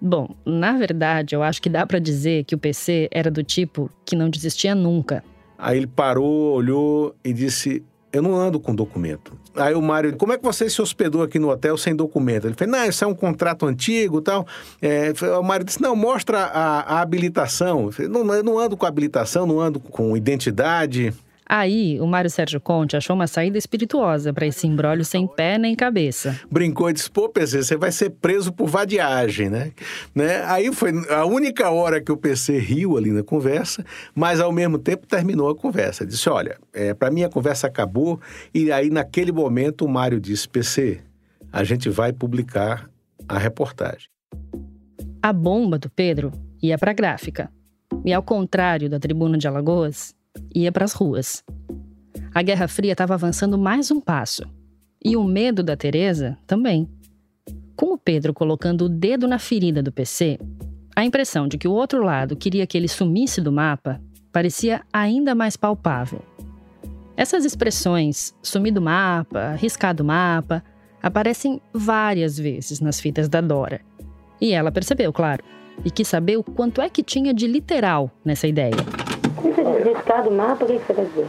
[0.00, 3.90] Bom, na verdade, eu acho que dá para dizer que o PC era do tipo
[4.04, 5.24] que não desistia nunca.
[5.58, 7.82] Aí ele parou, olhou e disse:
[8.16, 9.32] eu não ando com documento.
[9.54, 12.46] Aí o Mário, como é que você se hospedou aqui no hotel sem documento?
[12.46, 14.46] Ele falou, não, isso é um contrato antigo e tal.
[14.80, 17.84] É, o Mário disse, não, mostra a, a habilitação.
[17.84, 21.14] Eu, falei, não, eu não ando com habilitação, não ando com identidade.
[21.48, 25.76] Aí, o Mário Sérgio Conte achou uma saída espirituosa para esse embrólio sem pé nem
[25.76, 26.40] cabeça.
[26.50, 29.72] Brincou e disse: pô, PC, você vai ser preso por vadiagem, né?
[30.12, 30.42] né?
[30.46, 34.76] Aí foi a única hora que o PC riu ali na conversa, mas ao mesmo
[34.76, 36.04] tempo terminou a conversa.
[36.04, 38.20] Disse: olha, é, para mim a conversa acabou,
[38.52, 41.00] e aí naquele momento o Mário disse: PC,
[41.52, 42.90] a gente vai publicar
[43.28, 44.08] a reportagem.
[45.22, 47.50] A bomba do Pedro ia para a gráfica.
[48.04, 50.15] E ao contrário da Tribuna de Alagoas,
[50.54, 51.42] ia para as ruas.
[52.34, 54.42] A Guerra Fria estava avançando mais um passo.
[55.04, 56.88] E o medo da Teresa também.
[57.76, 60.38] Com o Pedro colocando o dedo na ferida do PC,
[60.94, 64.00] a impressão de que o outro lado queria que ele sumisse do mapa
[64.32, 66.22] parecia ainda mais palpável.
[67.16, 70.62] Essas expressões, sumir do mapa, riscar do mapa,
[71.02, 73.80] aparecem várias vezes nas fitas da Dora.
[74.40, 75.42] E ela percebeu, claro,
[75.84, 79.05] e quis saber o quanto é que tinha de literal nessa ideia.
[79.54, 81.28] Você diz riscar do mapa, o que você quer dizer?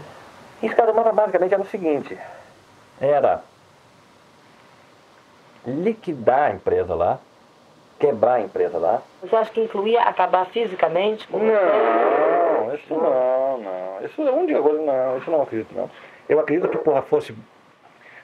[0.62, 2.18] Riscar do mapa basicamente era o seguinte:
[3.00, 3.42] era
[5.66, 7.20] liquidar a empresa lá,
[8.00, 9.02] quebrar a empresa lá.
[9.22, 11.28] Você acha que incluía acabar fisicamente?
[11.32, 14.06] Não, não, isso não, não.
[14.06, 15.90] Isso é um dia agora, não, isso não acredito, não.
[16.28, 17.36] Eu acredito que, porra, fosse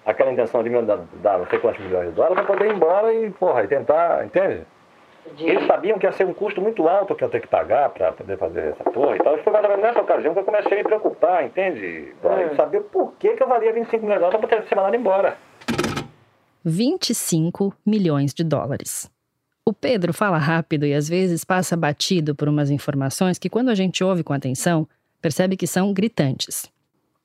[0.06, 2.76] aquela intenção de me dar, dar não sei quantos milhões de dólares para poder ir
[2.76, 4.66] embora e, porra, e tentar, entende?
[5.38, 5.46] De...
[5.46, 7.90] Eles sabiam que ia ser um custo muito alto que eu ia ter que pagar
[7.90, 9.38] para poder fazer essa porra e tal.
[9.38, 12.14] E foi mais ou menos nessa ocasião que eu comecei a me preocupar, entende?
[12.24, 12.56] Hum.
[12.56, 15.38] saber por que, que eu valia 25 milhões de dólares para poder ser mandado embora.
[16.64, 19.12] 25 milhões de dólares.
[19.66, 23.76] O Pedro fala rápido e às vezes passa batido por umas informações que, quando a
[23.76, 24.88] gente ouve com atenção,
[25.22, 26.72] percebe que são gritantes.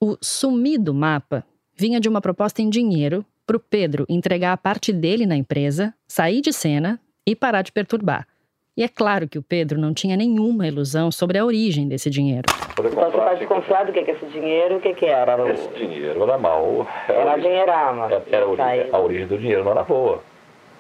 [0.01, 1.45] O sumir do mapa
[1.77, 5.93] vinha de uma proposta em dinheiro para o Pedro entregar a parte dele na empresa,
[6.07, 8.27] sair de cena e parar de perturbar.
[8.75, 12.45] E é claro que o Pedro não tinha nenhuma ilusão sobre a origem desse dinheiro.
[12.73, 14.77] Então você está desconfiado do que é esse dinheiro?
[14.77, 15.37] O que, que era?
[15.53, 16.87] Esse dinheiro era mal.
[17.07, 18.07] Era, era dinheirama.
[18.07, 20.23] Era, era a, origem, a origem do dinheiro não era boa.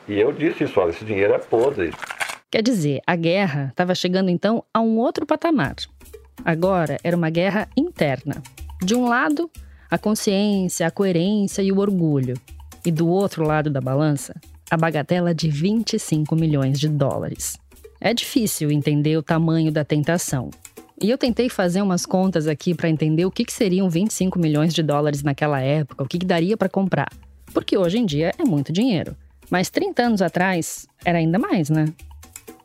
[0.08, 1.92] E eu disse isso, olha, esse dinheiro é podre.
[2.50, 5.74] Quer dizer, a guerra estava chegando então a um outro patamar.
[6.42, 8.42] Agora era uma guerra interna.
[8.80, 9.50] De um lado,
[9.90, 12.34] a consciência, a coerência e o orgulho.
[12.87, 14.34] E do outro lado da balança,
[14.70, 17.57] a bagatela de 25 milhões de dólares.
[18.00, 20.50] É difícil entender o tamanho da tentação.
[21.00, 24.74] E eu tentei fazer umas contas aqui para entender o que, que, seriam 25 milhões
[24.74, 27.09] de dólares naquela época, o que, que daria para comprar.
[27.54, 29.16] Porque hoje em dia é muito dinheiro.
[29.48, 31.87] Mas 30 anos atrás era ainda mais, né?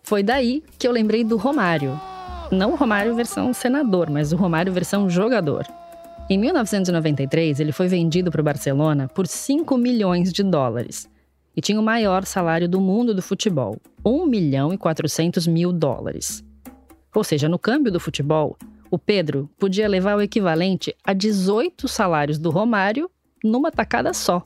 [0.03, 1.99] Foi daí que eu lembrei do Romário.
[2.51, 5.65] Não o Romário versão senador, mas o Romário versão jogador.
[6.29, 11.07] Em 1993, ele foi vendido para o Barcelona por 5 milhões de dólares
[11.55, 16.43] e tinha o maior salário do mundo do futebol, 1 milhão e 400 mil dólares.
[17.13, 18.57] Ou seja, no câmbio do futebol,
[18.89, 23.09] o Pedro podia levar o equivalente a 18 salários do Romário
[23.43, 24.43] numa tacada só.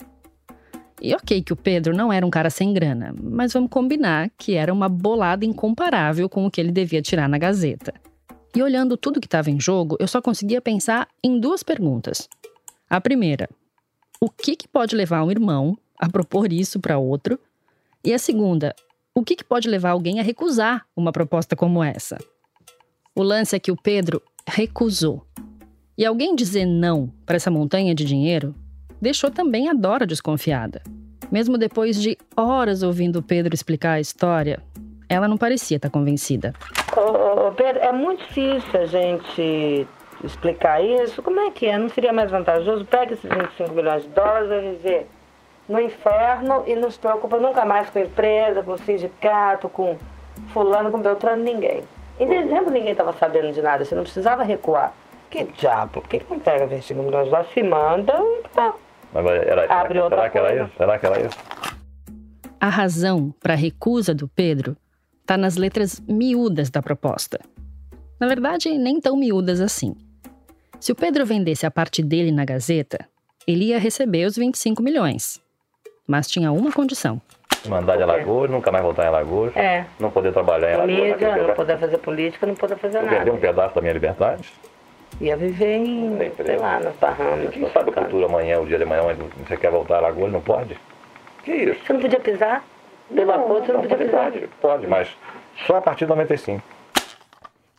[1.02, 4.56] E ok que o Pedro não era um cara sem grana, mas vamos combinar que
[4.56, 7.94] era uma bolada incomparável com o que ele devia tirar na Gazeta.
[8.56, 12.28] E olhando tudo que estava em jogo, eu só conseguia pensar em duas perguntas.
[12.90, 13.48] A primeira,
[14.20, 17.40] o que, que pode levar um irmão a propor isso para outro?
[18.04, 18.76] E a segunda,
[19.14, 22.18] o que, que pode levar alguém a recusar uma proposta como essa?
[23.16, 25.26] O lance é que o Pedro recusou.
[25.98, 28.54] E alguém dizer não para essa montanha de dinheiro
[29.02, 30.82] deixou também a Dora desconfiada.
[31.32, 34.62] Mesmo depois de horas ouvindo o Pedro explicar a história,
[35.10, 36.54] ela não parecia estar convencida.
[36.96, 39.88] Ô, Pedro, é muito difícil a gente
[40.24, 41.22] explicar isso.
[41.22, 41.78] Como é que é?
[41.78, 42.86] Não seria mais vantajoso?
[42.86, 45.08] Pega esses 25 milhões de dólares e viver
[45.68, 49.98] no inferno e não se preocupa nunca mais com empresa, com sindicato, com
[50.54, 51.84] fulano, com Beltrano, ninguém.
[52.20, 54.94] Em dezembro ninguém estava sabendo de nada, você não precisava recuar.
[55.30, 55.94] Que diabo?
[55.94, 57.52] Por que, não pega 25 milhões dólares?
[57.54, 58.74] Se manda e tá.
[59.14, 60.74] Mas era, Abre outra será que era isso?
[60.78, 61.38] Será que era isso?
[62.60, 64.76] A razão para a recusa do Pedro
[65.22, 67.40] está nas letras miúdas da proposta.
[68.20, 69.94] Na verdade, nem tão miúdas assim.
[70.80, 73.08] Se o Pedro vendesse a parte dele na Gazeta,
[73.46, 75.42] ele ia receber os 25 milhões.
[76.08, 77.22] Mas tinha uma condição.
[77.68, 79.56] Mandar de Alagoas, nunca mais voltar em Alagoas.
[79.56, 79.86] É.
[80.00, 80.98] Não poder trabalhar em Alagoas.
[80.98, 83.48] Política, naquele não poder fazer política, não poder fazer Eu perder um nada.
[83.48, 84.54] pedaço da minha liberdade.
[85.20, 87.50] Ia viver em, sei lá, nas Bahamas.
[87.50, 90.32] Quem sabe o futuro amanhã, o dia de amanhã, mas você quer voltar a Alagoas,
[90.32, 90.78] não pode?
[91.44, 91.80] Que isso?
[91.86, 92.64] Você não podia pisar?
[93.14, 94.32] Pelo acordo, você não podia pisar.
[94.32, 95.10] Pode, pode, mas
[95.66, 96.62] só a partir de 95.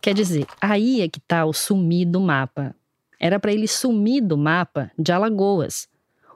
[0.01, 2.75] Quer dizer, aí é que tá o sumir do mapa.
[3.21, 5.89] Era para ele sumir do mapa de Alagoas.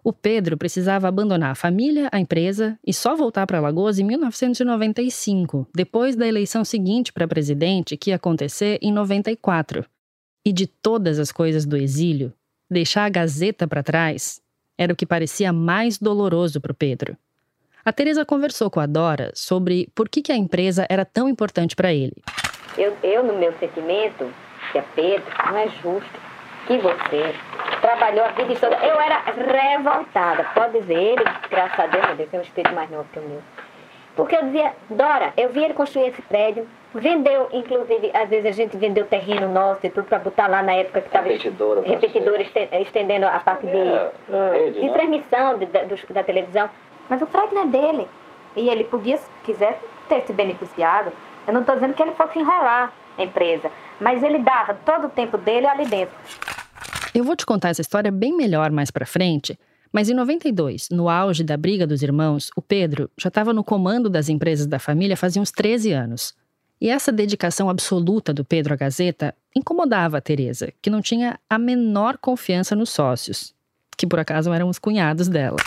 [0.04, 5.68] O Pedro precisava abandonar a família, a empresa e só voltar para Alagoas em 1995,
[5.72, 9.84] depois da eleição seguinte para presidente, que ia acontecer em 94.
[10.44, 12.32] E de todas as coisas do exílio,
[12.68, 14.40] deixar a Gazeta para trás
[14.76, 17.16] era o que parecia mais doloroso para o Pedro.
[17.84, 21.76] A Teresa conversou com a Dora sobre por que, que a empresa era tão importante
[21.76, 22.16] para ele.
[22.76, 24.32] Eu, eu, no meu sentimento,
[24.72, 26.20] que é Pedro, não é justo
[26.66, 27.34] que você
[27.80, 28.76] trabalhou a vida toda.
[28.76, 29.24] Eu era
[29.82, 33.18] revoltada, pode dizer, ele, graças a Deus, meu Deus, tem um espírito mais novo que
[33.18, 33.42] o meu.
[34.14, 38.52] Porque eu dizia, Dora, eu vi ele construir esse prédio, vendeu, inclusive, às vezes a
[38.52, 42.42] gente vendeu terreno nosso e tudo para botar lá na época que estava Repetidora, repetidora
[42.42, 44.10] este- estendendo a parte de, É,
[44.52, 44.92] rede, de né?
[44.92, 45.80] transmissão de- da,
[46.10, 46.68] da televisão.
[47.08, 48.08] Mas o prédio não é dele.
[48.54, 49.80] E ele podia, se quisesse,
[50.10, 51.10] ter se beneficiado.
[51.46, 55.10] Eu não estou dizendo que ele fosse enrolar a empresa, mas ele dava todo o
[55.10, 56.14] tempo dele ali dentro.
[57.14, 59.58] Eu vou te contar essa história bem melhor mais pra frente,
[59.92, 64.08] mas em 92, no auge da briga dos irmãos, o Pedro já estava no comando
[64.08, 66.34] das empresas da família fazia uns 13 anos.
[66.80, 71.58] E essa dedicação absoluta do Pedro à Gazeta incomodava a Teresa, que não tinha a
[71.58, 73.54] menor confiança nos sócios,
[73.96, 75.58] que por acaso eram os cunhados dela.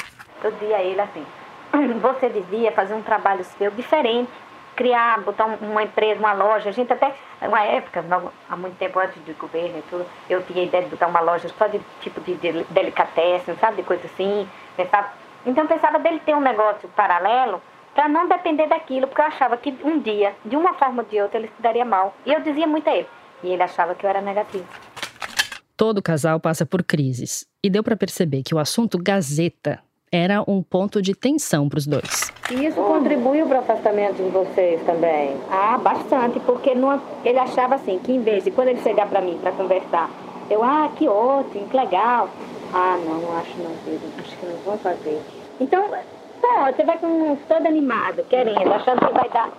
[0.43, 1.23] Eu dizia a ele assim:
[2.01, 4.29] você devia fazer um trabalho seu diferente,
[4.75, 6.69] criar, botar um- uma empresa, uma loja.
[6.69, 8.03] A gente até, uma época,
[8.49, 11.19] há muito tempo antes do governo e tudo, eu tinha a ideia de botar uma
[11.21, 14.47] loja só de tipo de, de delicatessen, sabe, de coisa assim.
[14.75, 15.09] Pensava,
[15.45, 17.61] então pensava dele ter um negócio paralelo
[17.93, 21.21] para não depender daquilo, porque eu achava que um dia, de uma forma ou de
[21.21, 22.13] outra, ele se daria mal.
[22.25, 23.07] E eu dizia muito a ele.
[23.41, 24.65] E ele achava que eu era negativa.
[25.77, 29.81] Todo casal passa por crises, e deu pra perceber que o assunto Gazeta
[30.15, 32.31] era um ponto de tensão para os dois.
[32.49, 35.35] E isso contribuiu para o afastamento de vocês também?
[35.51, 39.19] Ah, bastante, porque não, ele achava assim, que em vez de quando ele chegar para
[39.19, 40.09] mim para conversar,
[40.49, 42.29] eu, ah, que ótimo, que legal.
[42.73, 45.21] Ah, não, não acho não, Pedro, acho que não vou fazer.
[45.59, 45.89] Então,
[46.41, 49.51] pô, você vai com todo animado, querendo, achando que vai dar,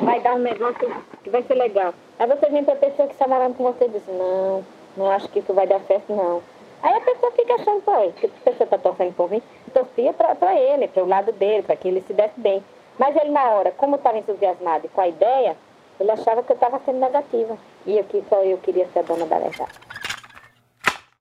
[0.00, 0.90] vai dar um negócio
[1.22, 1.94] que vai ser legal.
[2.18, 4.64] Aí você vem para a pessoa que está morando com você e diz, não,
[4.96, 6.42] não acho que isso vai dar certo, não.
[6.82, 9.40] Aí a pessoa fica achando, pô, que a pessoa está torcendo por mim,
[9.72, 12.62] torcia para ele, para o lado dele, para que ele se desse bem.
[12.98, 15.56] Mas ele, na hora, como estava entusiasmado com a ideia,
[15.98, 17.56] ele achava que eu estava sendo negativa.
[17.86, 19.72] E eu, que só eu queria ser a dona da verdade.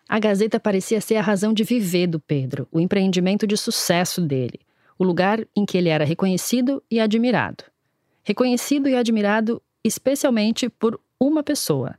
[0.09, 4.59] A Gazeta parecia ser a razão de viver do Pedro, o empreendimento de sucesso dele,
[4.99, 7.63] o lugar em que ele era reconhecido e admirado.
[8.23, 11.95] Reconhecido e admirado especialmente por uma pessoa.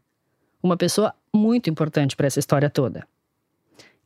[0.62, 3.06] Uma pessoa muito importante para essa história toda.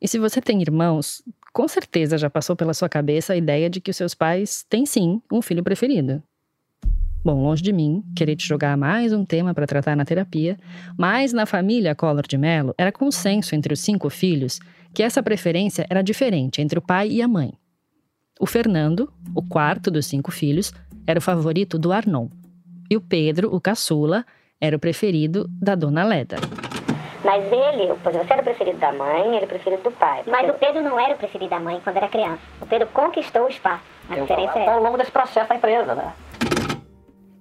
[0.01, 1.23] E se você tem irmãos,
[1.53, 4.85] com certeza já passou pela sua cabeça a ideia de que os seus pais têm
[4.85, 6.23] sim um filho preferido.
[7.25, 10.57] Bom, longe de mim querer te jogar mais um tema para tratar na terapia,
[10.97, 14.61] mas na família Collor de Mello era consenso entre os cinco filhos
[14.95, 17.53] que essa preferência era diferente entre o pai e a mãe.
[18.39, 20.73] O Fernando, o quarto dos cinco filhos,
[21.07, 22.29] era o favorito do Arnon.
[22.91, 24.25] E o Pedro, o caçula,
[24.61, 26.37] era o preferido da dona Leda.
[27.25, 29.91] Mas ele, por exemplo, você era o preferido da mãe, ele era o preferido do
[29.93, 30.23] pai.
[30.27, 32.41] Mas o Pedro não era o preferido da mãe quando era criança.
[32.61, 33.85] o Pedro conquistou o espaço.
[34.09, 36.12] A diferença é Ao longo desse processo da empresa, né?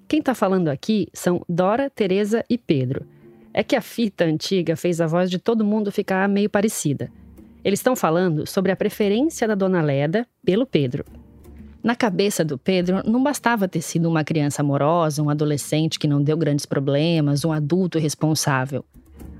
[0.07, 3.05] Quem está falando aqui são Dora, Teresa e Pedro.
[3.53, 7.09] É que a fita antiga fez a voz de todo mundo ficar meio parecida.
[7.63, 11.03] Eles estão falando sobre a preferência da dona Leda pelo Pedro.
[11.86, 16.21] Na cabeça do Pedro, não bastava ter sido uma criança amorosa, um adolescente que não
[16.21, 18.84] deu grandes problemas, um adulto responsável.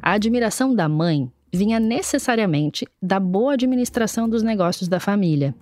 [0.06, 5.56] A admiração da mãe vinha necessariamente da boa administração dos negócios da família.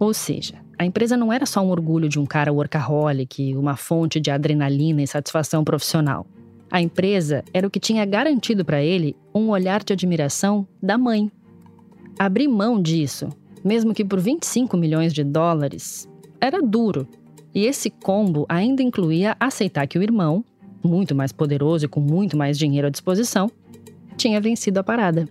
[0.00, 4.18] Ou seja, a empresa não era só um orgulho de um cara workaholic, uma fonte
[4.18, 6.26] de adrenalina e satisfação profissional.
[6.68, 11.30] A empresa era o que tinha garantido para ele um olhar de admiração da mãe.
[12.18, 13.28] Abrir mão disso,
[13.64, 16.08] mesmo que por 25 milhões de dólares,
[16.40, 17.06] era duro.
[17.54, 20.44] E esse combo ainda incluía aceitar que o irmão,
[20.82, 23.48] muito mais poderoso e com muito mais dinheiro à disposição,
[24.16, 25.28] tinha vencido a parada.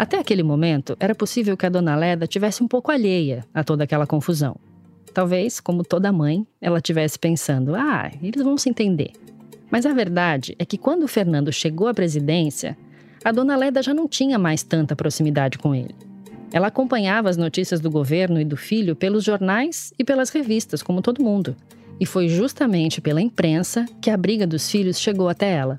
[0.00, 3.84] Até aquele momento, era possível que a dona Leda tivesse um pouco alheia a toda
[3.84, 4.56] aquela confusão.
[5.12, 9.12] Talvez, como toda mãe, ela tivesse pensando: ah, eles vão se entender.
[9.70, 12.78] Mas a verdade é que quando o Fernando chegou à presidência,
[13.22, 15.94] a dona Leda já não tinha mais tanta proximidade com ele.
[16.50, 21.02] Ela acompanhava as notícias do governo e do filho pelos jornais e pelas revistas, como
[21.02, 21.54] todo mundo.
[22.00, 25.76] E foi justamente pela imprensa que a briga dos filhos chegou até ela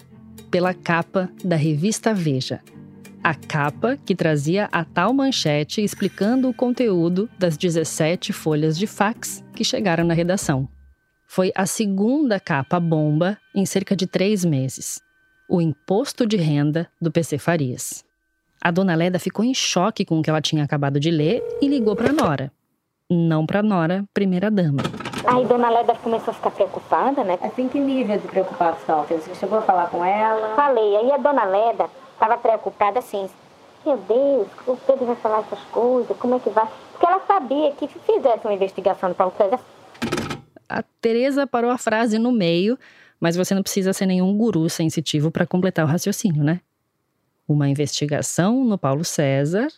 [0.51, 2.61] pela capa da revista Veja
[3.23, 9.43] a capa que trazia a tal manchete explicando o conteúdo das 17 folhas de fax
[9.53, 10.67] que chegaram na redação.
[11.27, 14.99] Foi a segunda capa bomba em cerca de três meses.
[15.47, 18.03] O imposto de renda do PC Farias.
[18.59, 21.67] A dona Leda ficou em choque com o que ela tinha acabado de ler e
[21.67, 22.51] ligou para Nora.
[23.09, 24.81] Não para Nora, primeira dama.
[25.33, 27.39] Aí dona Leda começou a ficar preocupada, né?
[27.41, 29.05] Assim, que nível de preocupação?
[29.05, 30.53] Você chegou a falar com ela?
[30.57, 30.97] Falei.
[30.97, 33.29] Aí a dona Leda estava preocupada assim,
[33.85, 36.67] meu Deus, o Pedro vai falar essas coisas, como é que vai?
[36.91, 39.59] Porque ela sabia que se fizesse uma investigação do Paulo César.
[40.67, 42.77] A Tereza parou a frase no meio,
[43.17, 46.59] mas você não precisa ser nenhum guru sensitivo para completar o raciocínio, né?
[47.47, 49.69] Uma investigação no Paulo César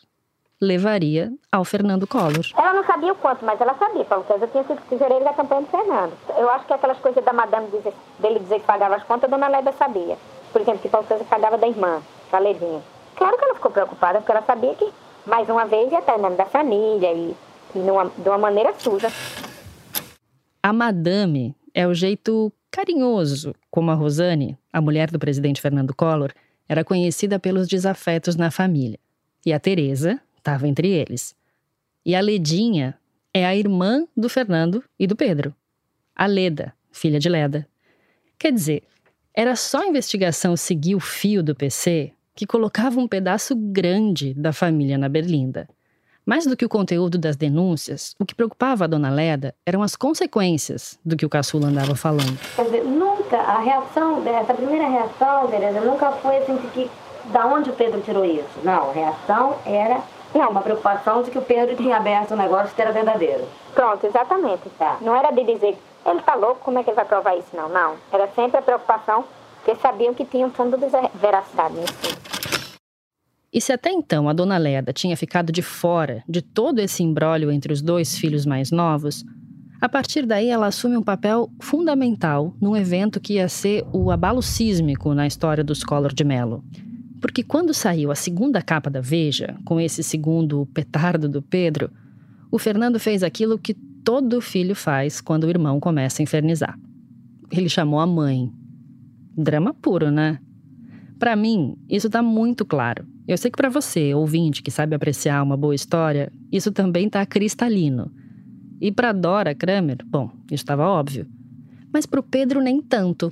[0.63, 2.45] levaria ao Fernando Collor.
[2.57, 4.05] Ela não sabia o quanto, mas ela sabia.
[4.05, 6.13] Paulo César tinha sido tesoureiro da campanha do Fernando.
[6.37, 9.35] Eu acho que aquelas coisas da madame dizer, dele dizer que pagava as contas, a
[9.35, 10.17] dona Leda sabia.
[10.51, 12.01] Por exemplo, que Paulo César pagava da irmã.
[12.31, 12.81] Valedinha.
[13.15, 14.89] Claro que ela ficou preocupada, porque ela sabia que,
[15.25, 17.35] mais uma vez, ia estar em nome da família e,
[17.75, 19.11] e numa, de uma maneira suja.
[20.61, 26.31] A madame é o jeito carinhoso como a Rosane, a mulher do presidente Fernando Collor,
[26.67, 28.97] era conhecida pelos desafetos na família.
[29.45, 31.33] E a Teresa estava entre eles.
[32.05, 32.95] E a Ledinha
[33.33, 35.55] é a irmã do Fernando e do Pedro.
[36.13, 37.65] A Leda, filha de Leda.
[38.37, 38.83] Quer dizer,
[39.33, 44.51] era só a investigação seguir o fio do PC que colocava um pedaço grande da
[44.51, 45.67] família na Berlinda.
[46.25, 49.95] Mais do que o conteúdo das denúncias, o que preocupava a dona Leda eram as
[49.95, 52.37] consequências do que o caçula andava falando.
[52.55, 56.91] Quer dizer, nunca, a reação, essa primeira reação, Tereza, nunca foi assim de que,
[57.31, 58.59] da onde o Pedro tirou isso.
[58.63, 60.01] Não, a reação era
[60.33, 63.47] não, uma preocupação de que o Pedro tinha aberto um negócio que era verdadeiro.
[63.73, 64.69] Pronto, exatamente.
[64.77, 64.97] Tá.
[65.01, 67.55] Não era de dizer, ele tá louco, como é que ele vai provar isso?
[67.55, 67.95] Não, não.
[68.11, 69.23] Era sempre a preocupação,
[69.57, 72.23] porque sabiam que tinha um fundo de veracidade nisso.
[73.53, 77.51] E se até então a dona Leda tinha ficado de fora de todo esse imbróglio
[77.51, 79.23] entre os dois filhos mais novos,
[79.79, 84.41] a partir daí ela assume um papel fundamental num evento que ia ser o abalo
[84.41, 86.63] sísmico na história dos Collor de Mello.
[87.23, 91.89] Porque quando saiu a segunda capa da Veja, com esse segundo petardo do Pedro,
[92.51, 96.77] o Fernando fez aquilo que todo filho faz quando o irmão começa a infernizar.
[97.49, 98.51] Ele chamou a mãe.
[99.37, 100.37] Drama puro, né?
[101.17, 103.07] Para mim, isso está muito claro.
[103.25, 107.25] Eu sei que para você, ouvinte que sabe apreciar uma boa história, isso também está
[107.25, 108.11] cristalino.
[108.81, 111.25] E para Dora Kramer, bom, estava óbvio.
[111.89, 113.31] Mas para o Pedro, nem tanto.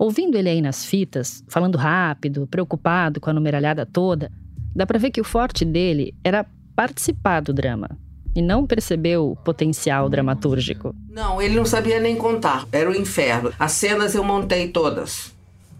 [0.00, 4.32] Ouvindo ele aí nas fitas, falando rápido, preocupado com a numeralhada toda,
[4.74, 7.86] dá para ver que o forte dele era participar do drama
[8.34, 10.94] e não percebeu o potencial dramatúrgico.
[11.10, 12.66] Não, ele não sabia nem contar.
[12.72, 13.52] Era o inferno.
[13.58, 15.34] As cenas eu montei todas.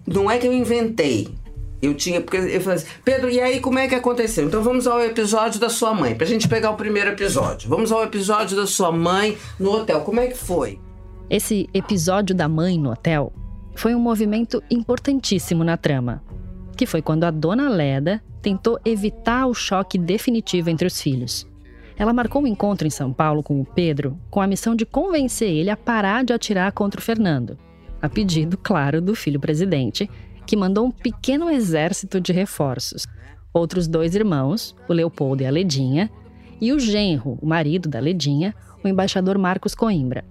[0.07, 1.27] Não é que eu inventei.
[1.81, 4.47] Eu tinha, porque eu falei assim, Pedro, e aí como é que aconteceu?
[4.47, 7.71] Então vamos ao episódio da sua mãe, pra gente pegar o primeiro episódio.
[7.71, 10.03] Vamos ao episódio da sua mãe no hotel.
[10.03, 10.79] Como é que foi?
[11.31, 13.33] Esse episódio da mãe no hotel
[13.75, 16.23] foi um movimento importantíssimo na trama,
[16.77, 21.47] que foi quando a dona Leda tentou evitar o choque definitivo entre os filhos.
[21.97, 25.51] Ela marcou um encontro em São Paulo com o Pedro com a missão de convencer
[25.51, 27.59] ele a parar de atirar contra o Fernando,
[28.01, 30.09] a pedido, claro, do filho presidente,
[30.47, 33.07] que mandou um pequeno exército de reforços.
[33.53, 36.11] Outros dois irmãos, o Leopoldo e a Ledinha,
[36.61, 40.25] e o genro, o marido da Ledinha, o embaixador Marcos Coimbra.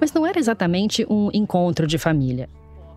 [0.00, 2.48] Mas não era exatamente um encontro de família.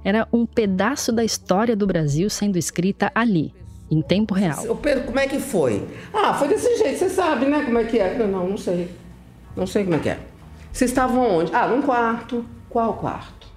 [0.07, 3.53] Era um pedaço da história do Brasil sendo escrita ali,
[3.91, 4.63] em tempo real.
[4.69, 5.85] O Pedro, como é que foi?
[6.13, 7.65] Ah, foi desse jeito, você sabe, né?
[7.65, 8.17] Como é que é?
[8.17, 8.89] Não, não, não sei.
[9.53, 10.19] Não sei como é que é.
[10.71, 11.53] Vocês estavam onde?
[11.53, 12.45] Ah, num quarto.
[12.69, 13.47] Qual quarto?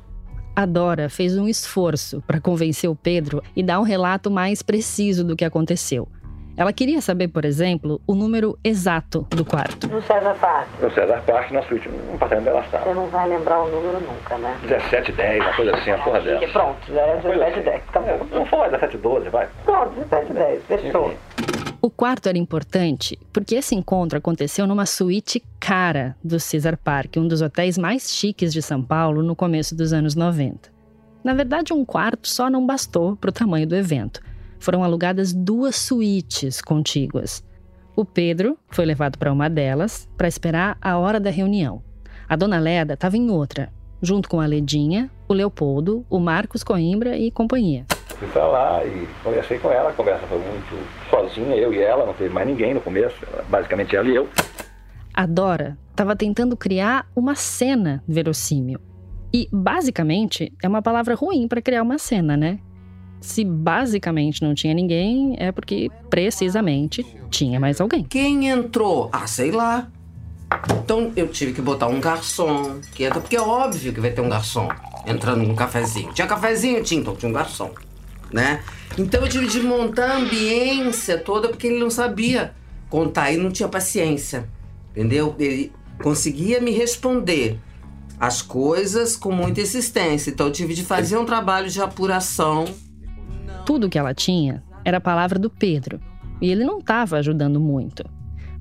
[0.57, 5.23] a Dora fez um esforço para convencer o Pedro e dar um relato mais preciso
[5.23, 6.09] do que aconteceu.
[6.61, 9.89] Ela queria saber, por exemplo, o número exato do quarto.
[9.89, 10.83] No César Parque.
[10.83, 12.85] No César Parque, na suíte, um apartamento dela estava.
[12.85, 14.59] Você não vai lembrar o número nunca, né?
[14.69, 16.47] 17, 10, uma coisa assim, a porra dela.
[16.49, 17.83] Pronto, já é 17, 10.
[17.89, 18.27] Acabou.
[18.31, 19.49] Não foi 17, 12, vai.
[19.65, 20.65] Pronto, 17, 10.
[20.65, 21.15] Fechou.
[21.81, 27.27] O quarto era importante porque esse encontro aconteceu numa suíte cara do Cesar Park, um
[27.27, 30.69] dos hotéis mais chiques de São Paulo no começo dos anos 90.
[31.25, 34.21] Na verdade, um quarto só não bastou para o tamanho do evento.
[34.61, 37.43] Foram alugadas duas suítes contíguas.
[37.97, 41.83] O Pedro foi levado para uma delas para esperar a hora da reunião.
[42.29, 47.17] A dona Leda estava em outra, junto com a Ledinha, o Leopoldo, o Marcos Coimbra
[47.17, 47.87] e companhia.
[48.07, 52.05] Fui pra lá e conversei com ela, a conversa foi muito sozinha, eu e ela,
[52.05, 53.17] não teve mais ninguém no começo,
[53.49, 54.29] basicamente ela e eu.
[55.15, 58.79] A Dora estava tentando criar uma cena verossímil.
[59.33, 62.59] E, basicamente, é uma palavra ruim para criar uma cena, né?
[63.21, 68.05] Se basicamente não tinha ninguém, é porque precisamente tinha mais alguém.
[68.05, 69.09] Quem entrou?
[69.13, 69.89] Ah, sei lá.
[70.83, 74.21] Então eu tive que botar um garçom que entra, porque é óbvio que vai ter
[74.21, 74.69] um garçom
[75.07, 76.13] entrando num cafezinho.
[76.13, 76.83] Tinha cafezinho?
[76.83, 77.71] Tinha, então tinha um garçom,
[78.33, 78.63] né?
[78.99, 82.53] Então eu tive de montar a ambiência toda porque ele não sabia
[82.89, 84.49] contar e não tinha paciência,
[84.91, 85.37] entendeu?
[85.39, 87.59] Ele conseguia me responder
[88.19, 92.65] as coisas com muita insistência, então eu tive de fazer um trabalho de apuração.
[93.71, 96.01] Tudo que ela tinha era a palavra do Pedro,
[96.43, 98.03] e ele não estava ajudando muito.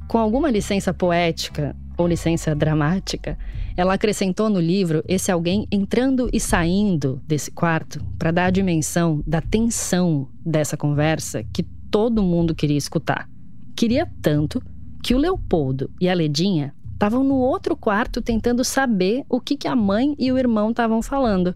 [0.08, 3.36] Com alguma licença poética ou licença dramática,
[3.76, 9.24] ela acrescentou no livro esse alguém entrando e saindo desse quarto para dar a dimensão
[9.26, 13.28] da tensão dessa conversa que todo mundo queria escutar.
[13.76, 14.62] Queria tanto
[15.04, 19.68] que o Leopoldo e a Ledinha estavam no outro quarto tentando saber o que, que
[19.68, 21.56] a mãe e o irmão estavam falando.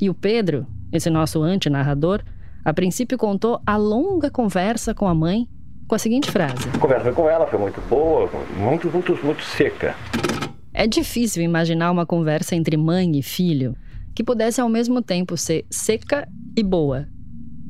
[0.00, 2.22] E o Pedro, esse nosso antinarrador,
[2.64, 5.48] a princípio contou a longa conversa com a mãe
[5.88, 9.94] com a seguinte frase: A conversa com ela foi muito boa, muito, muito, muito seca.
[10.72, 13.76] É difícil imaginar uma conversa entre mãe e filho
[14.14, 17.06] que pudesse ao mesmo tempo ser seca e boa.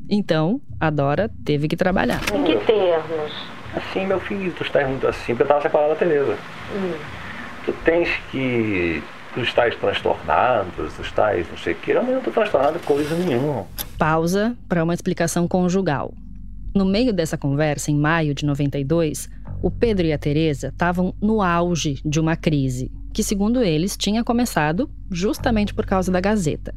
[0.09, 2.21] Então, a Dora teve que trabalhar.
[2.33, 3.31] Em que termos?
[3.75, 6.37] Assim, meu filho, tu estás muito assim, porque eu estava separado da Tereza.
[6.75, 6.93] Hum.
[7.65, 9.01] Tu tens que.
[9.33, 11.91] Tu estás transtornado, tu estás não sei o que.
[11.91, 13.65] Eu não estou transtornado coisa nenhuma.
[13.97, 16.13] Pausa para uma explicação conjugal.
[16.75, 19.29] No meio dessa conversa, em maio de 92,
[19.61, 24.23] o Pedro e a Teresa estavam no auge de uma crise, que, segundo eles, tinha
[24.23, 26.73] começado justamente por causa da Gazeta.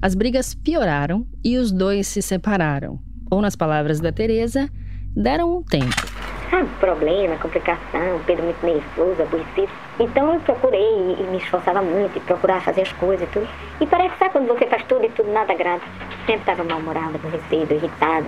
[0.00, 3.00] As brigas pioraram e os dois se separaram.
[3.30, 4.70] Ou, nas palavras da Teresa,
[5.16, 6.17] deram um tempo.
[6.50, 9.68] Sabe, problema, complicação, Pedro muito nervoso, aborrecido.
[10.00, 13.48] Então eu procurei e, me esforçava muito e procurar fazer as coisas e tudo.
[13.80, 15.82] E parece que sabe quando você faz tudo e tudo nada agrada.
[16.24, 18.26] Sempre estava mal-humorado, aborrecido, irritado.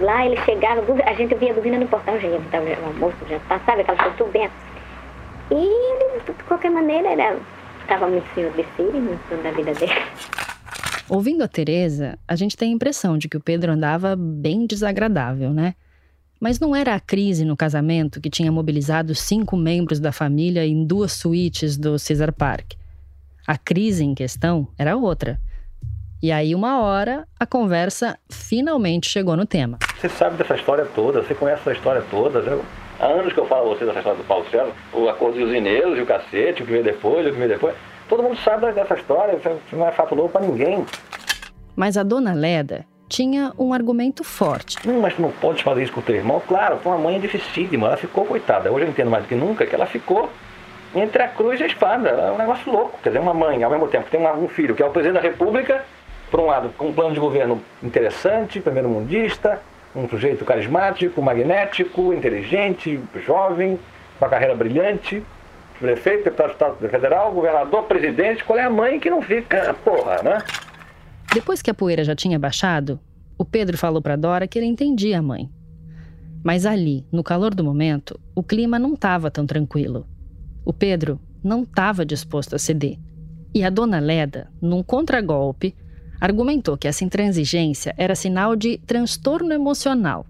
[0.00, 3.16] Lá ele chegava, a gente via a buzina no portão, já ia botar o almoço,
[3.28, 4.50] já sabe, aquela coisa tudo bem.
[5.50, 7.38] E ele, de qualquer maneira, era,
[7.80, 9.92] estava muito senhor de si, muito da vida dele.
[11.08, 15.50] Ouvindo a Teresa, a gente tem a impressão de que o Pedro andava bem desagradável,
[15.54, 15.74] né?
[16.40, 20.84] Mas não era a crise no casamento que tinha mobilizado cinco membros da família em
[20.86, 22.74] duas suítes do Cesar Park.
[23.46, 25.40] A crise em questão era outra.
[26.22, 29.78] E aí, uma hora, a conversa finalmente chegou no tema.
[30.00, 32.40] Você sabe dessa história toda, você conhece essa história toda.
[33.00, 35.52] Há anos que eu falo a você dessa história do Paulo César, o acordo dos
[35.52, 37.74] Ineiros e o cacete, o que veio depois, o que veio depois.
[38.08, 40.84] Todo mundo sabe dessa história, isso não é fato novo para ninguém.
[41.74, 44.76] Mas a dona Leda tinha um argumento forte.
[44.86, 46.42] Não, mas tu não pode fazer isso com o teu irmão?
[46.46, 48.70] Claro, foi uma mãe dificílima, ela ficou coitada.
[48.70, 50.30] Hoje eu entendo mais do que nunca que ela ficou
[50.94, 52.08] entre a cruz e a espada.
[52.08, 52.98] É um negócio louco.
[53.02, 55.22] Quer dizer, uma mãe, ao mesmo tempo, que tem um filho que é o presidente
[55.22, 55.84] da República,
[56.30, 59.60] por um lado, com um plano de governo interessante, primeiro-mundista,
[59.96, 63.78] um sujeito carismático, magnético, inteligente, jovem,
[64.18, 65.22] com uma carreira brilhante,
[65.80, 70.42] prefeito, deputado federal, governador, presidente, qual é a mãe que não fica, porra, né?
[71.32, 72.98] Depois que a poeira já tinha baixado,
[73.36, 75.50] o Pedro falou para Dora que ele entendia a mãe.
[76.42, 80.06] Mas ali, no calor do momento, o clima não estava tão tranquilo.
[80.64, 82.98] O Pedro não estava disposto a ceder.
[83.54, 85.74] E a dona Leda, num contragolpe,
[86.20, 90.26] argumentou que essa intransigência era sinal de transtorno emocional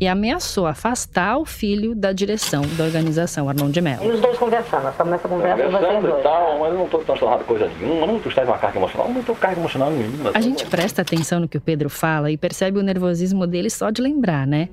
[0.00, 4.04] e ameaçou afastar o filho da direção da organização Armão de Mello.
[4.04, 7.44] E os dois conversando, essa conversa conversa Conversando e tal, mas eu não estou transtornado
[7.44, 10.30] coisa nenhuma, não estás uma carga emocional, não estou carga emocional nenhuma.
[10.34, 13.90] A gente presta atenção no que o Pedro fala e percebe o nervosismo dele só
[13.90, 14.68] de lembrar, né?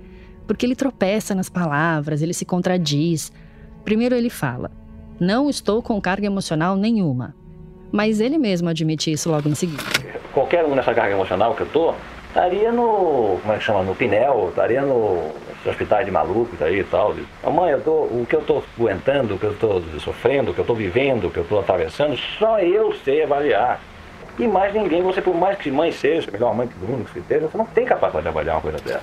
[0.45, 3.31] Porque ele tropeça nas palavras, ele se contradiz.
[3.83, 4.69] Primeiro ele fala:
[5.19, 7.35] Não estou com carga emocional nenhuma.
[7.91, 9.81] Mas ele mesmo admite isso logo em seguida.
[10.33, 11.93] qualquer um nessa carga emocional que eu tô,
[12.35, 15.31] estaria no, como é que chama, no Pinel, estaria no
[15.65, 17.15] hospitais de malucos aí e tal.
[17.49, 20.59] Mãe, eu tô, o que eu estou aguentando, o que eu estou sofrendo, o que
[20.59, 23.81] eu estou vivendo, o que eu estou atravessando, só eu sei avaliar.
[24.37, 27.47] E mais ninguém, você por mais que mãe seja, melhor mãe que mundo que seja,
[27.47, 29.01] você não tem capacidade de avaliar uma coisa dessa.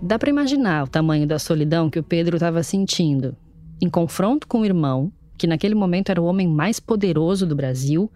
[0.00, 3.36] Dá para imaginar o tamanho da solidão que o Pedro estava sentindo.
[3.82, 8.08] Em confronto com o irmão, que naquele momento era o homem mais poderoso do Brasil,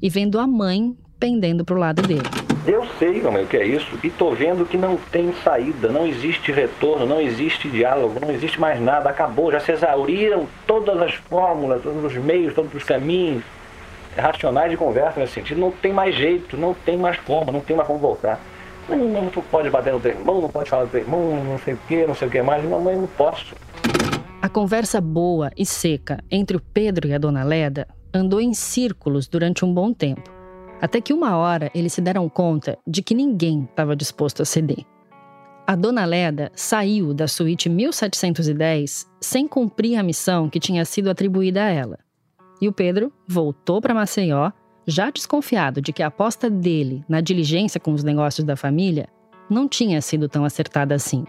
[0.00, 2.45] e vendo a mãe pendendo para o lado dele.
[2.66, 6.04] Eu sei como é que é isso e tô vendo que não tem saída, não
[6.04, 11.14] existe retorno, não existe diálogo, não existe mais nada, acabou, já se exauriram todas as
[11.14, 13.44] fórmulas, todos os meios, todos os caminhos
[14.16, 17.76] racionais de conversa nesse sentido, não tem mais jeito, não tem mais como, não tem
[17.76, 18.40] mais como voltar.
[18.88, 22.06] Não, não pode bater no irmão, não pode falar teu irmão, não sei o que,
[22.06, 23.54] não sei o que mais, não, mãe, não posso.
[24.42, 29.28] A conversa boa e seca entre o Pedro e a dona Leda andou em círculos
[29.28, 30.35] durante um bom tempo.
[30.80, 34.84] Até que uma hora eles se deram conta de que ninguém estava disposto a ceder.
[35.66, 41.64] A dona Leda saiu da suíte 1710 sem cumprir a missão que tinha sido atribuída
[41.64, 41.98] a ela.
[42.60, 44.52] E o Pedro voltou para Maceió,
[44.86, 49.08] já desconfiado de que a aposta dele na diligência com os negócios da família
[49.50, 51.24] não tinha sido tão acertada assim.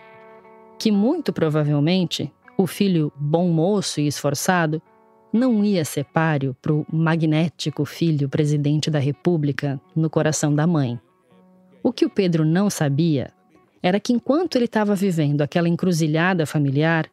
[0.78, 4.82] Que muito provavelmente o filho bom moço e esforçado
[5.32, 11.00] não ia ser páreo para o magnético filho presidente da República no coração da mãe.
[11.84, 13.32] O que o Pedro não sabia
[13.82, 17.08] era que enquanto ele estava vivendo aquela encruzilhada familiar,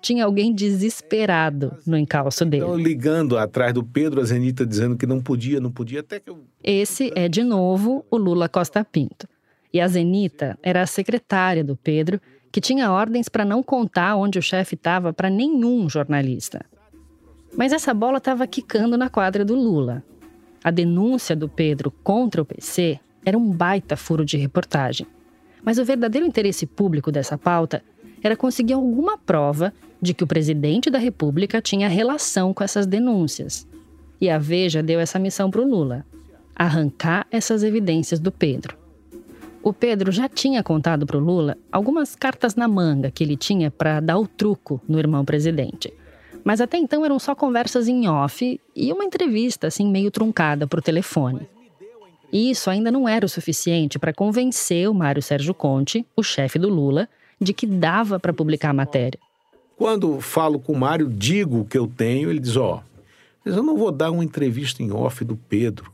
[0.00, 2.64] tinha alguém desesperado no encalço dele.
[2.64, 6.30] Então, ligando atrás do Pedro, a Zenita dizendo que não podia, não podia, até que
[6.30, 6.44] eu...
[6.62, 9.26] Esse é, de novo, o Lula Costa Pinto.
[9.72, 12.20] E a Zenita era a secretária do Pedro,
[12.52, 16.64] que tinha ordens para não contar onde o chefe estava para nenhum jornalista.
[17.54, 20.02] Mas essa bola estava quicando na quadra do Lula.
[20.64, 25.06] A denúncia do Pedro contra o PC era um baita furo de reportagem.
[25.62, 27.82] Mas o verdadeiro interesse público dessa pauta
[28.22, 33.66] era conseguir alguma prova de que o presidente da República tinha relação com essas denúncias.
[34.20, 36.04] E a Veja deu essa missão para o Lula:
[36.54, 38.76] arrancar essas evidências do Pedro.
[39.62, 43.70] O Pedro já tinha contado para o Lula algumas cartas na manga que ele tinha
[43.70, 45.92] para dar o truco no irmão presidente.
[46.46, 50.80] Mas até então eram só conversas em off e uma entrevista, assim, meio truncada por
[50.80, 51.48] telefone.
[52.32, 56.56] E isso ainda não era o suficiente para convencer o Mário Sérgio Conte, o chefe
[56.56, 57.08] do Lula,
[57.40, 59.18] de que dava para publicar a matéria.
[59.76, 63.60] Quando falo com o Mário, digo o que eu tenho, ele diz: Ó, oh, eu
[63.60, 65.92] não vou dar uma entrevista em off do Pedro.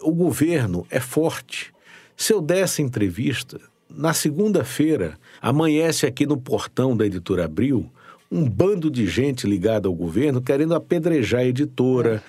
[0.00, 1.74] O governo é forte.
[2.16, 7.90] Se eu der essa entrevista, na segunda-feira, amanhece aqui no portão da editora Abril
[8.30, 12.22] um bando de gente ligada ao governo querendo apedrejar a editora.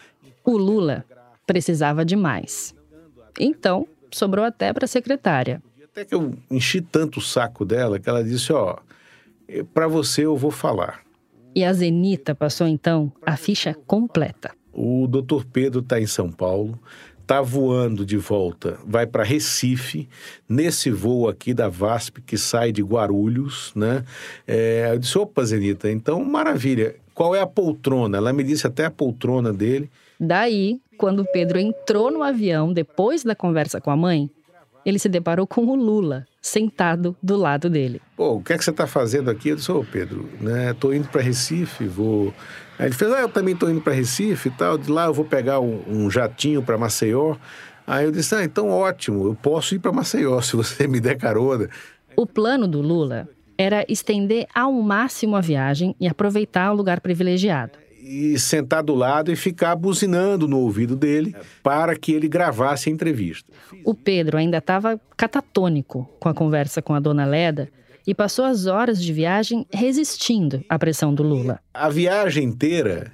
[0.44, 1.06] O Lula
[1.46, 2.74] precisava de mais.
[3.40, 5.62] Então, sobrou até para a secretária.
[5.84, 10.26] Até que eu enchi tanto o saco dela que ela disse: Ó, oh, para você
[10.26, 11.02] eu vou falar.
[11.56, 14.52] E a Zenita passou então a ficha completa.
[14.72, 16.80] O doutor Pedro está em São Paulo,
[17.30, 20.10] está voando de volta, vai para Recife,
[20.50, 24.04] nesse voo aqui da VASP que sai de Guarulhos, né?
[24.48, 26.96] É, eu disse, opa, Zenita, então maravilha.
[27.14, 28.18] Qual é a poltrona?
[28.18, 29.92] Ela me disse até a poltrona dele.
[30.20, 34.28] Daí, quando Pedro entrou no avião, depois da conversa com a mãe,
[34.84, 38.02] ele se deparou com o Lula, sentado do lado dele.
[38.18, 39.50] Pô, o que é que você está fazendo aqui?
[39.50, 42.34] Eu disse, ô Pedro, né, tô indo para Recife, vou...
[42.80, 45.14] Aí ele fez, ah, eu também tô indo para Recife e tal, de lá eu
[45.14, 47.36] vou pegar um, um jatinho para Maceió.
[47.86, 51.18] Aí eu disse, ah, então ótimo, eu posso ir para Maceió se você me der
[51.18, 51.70] carona.
[52.16, 53.28] O plano do Lula
[53.58, 59.30] era estender ao máximo a viagem e aproveitar o lugar privilegiado e sentar do lado
[59.30, 63.52] e ficar buzinando no ouvido dele para que ele gravasse a entrevista.
[63.84, 67.70] O Pedro ainda estava catatônico com a conversa com a dona Leda
[68.10, 71.60] e passou as horas de viagem resistindo à pressão do Lula.
[71.72, 73.12] A viagem inteira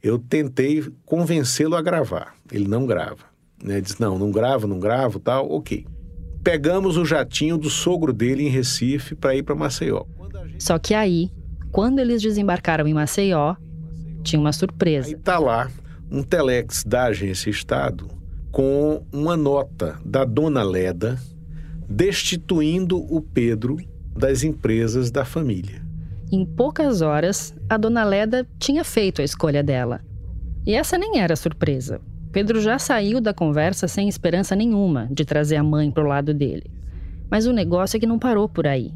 [0.00, 2.32] eu tentei convencê-lo a gravar.
[2.52, 3.24] Ele não grava.
[3.60, 3.80] Né?
[3.80, 5.50] Diz: não, não gravo, não gravo, tal.
[5.50, 5.84] Ok.
[6.44, 10.04] Pegamos o jatinho do sogro dele em Recife para ir para Maceió.
[10.60, 11.32] Só que aí,
[11.72, 13.56] quando eles desembarcaram em Maceió,
[14.22, 15.08] tinha uma surpresa.
[15.08, 15.68] Aí tá lá
[16.08, 18.06] um telex da agência Estado
[18.52, 21.20] com uma nota da dona Leda
[21.88, 23.76] destituindo o Pedro
[24.16, 25.82] das empresas da família.
[26.32, 30.00] Em poucas horas, a dona Leda tinha feito a escolha dela.
[30.66, 32.00] E essa nem era surpresa.
[32.32, 36.34] Pedro já saiu da conversa sem esperança nenhuma de trazer a mãe para o lado
[36.34, 36.64] dele.
[37.30, 38.92] Mas o negócio é que não parou por aí.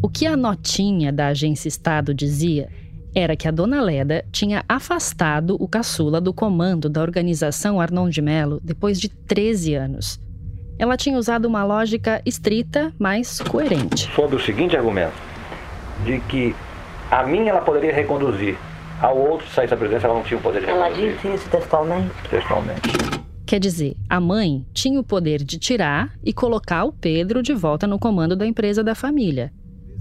[0.00, 2.68] O que a notinha da agência Estado dizia
[3.14, 8.22] era que a dona Leda tinha afastado o caçula do comando da organização Arnon de
[8.22, 10.21] Mello depois de 13 anos.
[10.82, 14.10] Ela tinha usado uma lógica estrita, mas coerente.
[14.16, 15.14] Sob o seguinte argumento,
[16.04, 16.52] de que
[17.08, 18.58] a mim ela poderia reconduzir,
[19.00, 21.14] ao outro sair da presidência ela não tinha o poder de Ela reconduzir.
[21.14, 22.10] disse isso textualmente?
[22.28, 22.80] Textualmente.
[23.46, 27.86] Quer dizer, a mãe tinha o poder de tirar e colocar o Pedro de volta
[27.86, 29.52] no comando da empresa da família.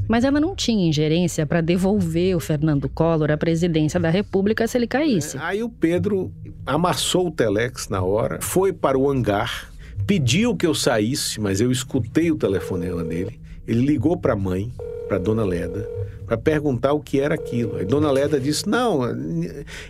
[0.09, 4.79] Mas ela não tinha ingerência para devolver o Fernando Collor à presidência da República se
[4.79, 5.37] ele caísse.
[5.39, 6.31] Aí o Pedro
[6.65, 9.70] amassou o telex na hora, foi para o hangar,
[10.05, 13.39] pediu que eu saísse, mas eu escutei o telefonema dele.
[13.67, 14.71] Ele ligou para a mãe,
[15.07, 15.87] para dona Leda,
[16.25, 17.75] para perguntar o que era aquilo.
[17.75, 19.01] Aí dona Leda disse: Não,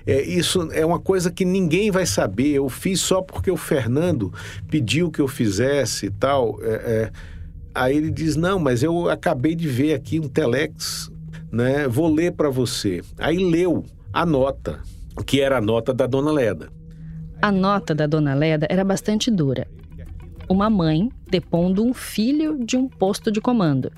[0.05, 2.53] é, isso é uma coisa que ninguém vai saber.
[2.53, 4.33] Eu fiz só porque o Fernando
[4.69, 6.59] pediu que eu fizesse e tal.
[6.61, 7.11] É, é.
[7.73, 11.11] Aí ele diz: Não, mas eu acabei de ver aqui um telex,
[11.51, 11.87] né?
[11.87, 13.01] Vou ler para você.
[13.17, 14.79] Aí leu a nota,
[15.25, 16.69] que era a nota da dona Leda.
[17.41, 19.67] A nota da dona Leda era bastante dura.
[20.51, 23.89] Uma mãe depondo um filho de um posto de comando.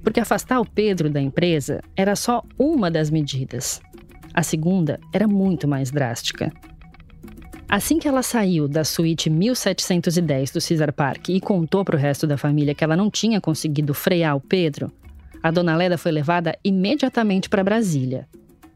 [0.00, 3.80] Porque afastar o Pedro da empresa era só uma das medidas.
[4.32, 6.52] A segunda era muito mais drástica.
[7.68, 12.28] Assim que ela saiu da suíte 1710 do Cesar Park e contou para o resto
[12.28, 14.92] da família que ela não tinha conseguido frear o Pedro,
[15.42, 18.28] a dona Leda foi levada imediatamente para Brasília.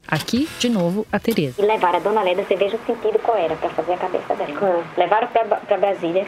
[0.09, 1.63] Aqui, de novo, a Tereza.
[1.63, 4.35] E levaram a dona Leda, você veja o sentido qual era para fazer a cabeça
[4.35, 4.85] dela.
[4.97, 6.27] Levaram para Brasília,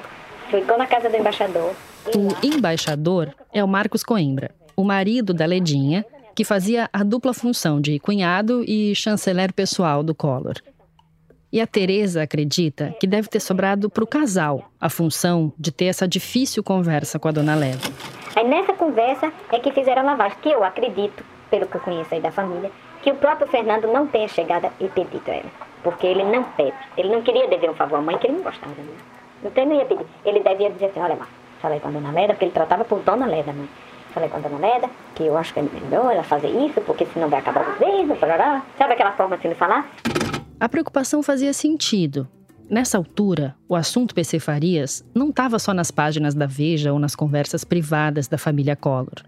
[0.51, 1.75] ficou na casa do embaixador.
[2.15, 7.81] O embaixador é o Marcos Coimbra, o marido da Ledinha, que fazia a dupla função
[7.81, 10.55] de cunhado e chanceler pessoal do Collor.
[11.53, 15.85] E a Teresa acredita que deve ter sobrado para o casal a função de ter
[15.85, 17.79] essa difícil conversa com a dona Leda.
[18.35, 22.13] Aí nessa conversa é que fizeram a lavagem, que eu acredito, pelo que eu conheço
[22.13, 25.51] aí da família, que o próprio Fernando não tenha chegado e pedido a ela.
[25.85, 26.75] Porque ele não pede.
[26.97, 29.14] Ele não queria dever um favor à mãe, que ele não gostava da mãe.
[29.45, 30.07] Então ele não ia pedir.
[30.25, 31.29] Ele devia dizer assim, olha, mãe,
[31.61, 33.69] falei com a dona Leda, porque ele tratava por dona Leda, mãe.
[34.13, 37.05] Falei com a dona Leda, que eu acho que é melhor ela fazer isso, porque
[37.07, 38.63] senão vai acabar o governo, parará.
[38.79, 39.91] Sabe aquela forma assim de falar?
[40.61, 42.29] A preocupação fazia sentido.
[42.71, 47.15] Nessa altura, o assunto PC Farias não estava só nas páginas da Veja ou nas
[47.15, 49.23] conversas privadas da família Collor.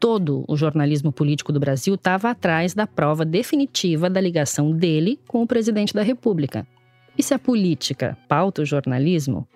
[0.00, 5.42] Todo o jornalismo político do Brasil estava atrás da prova definitiva da ligação dele com
[5.42, 6.66] o presidente da República.
[7.16, 9.46] E se a política pauta o jornalismo,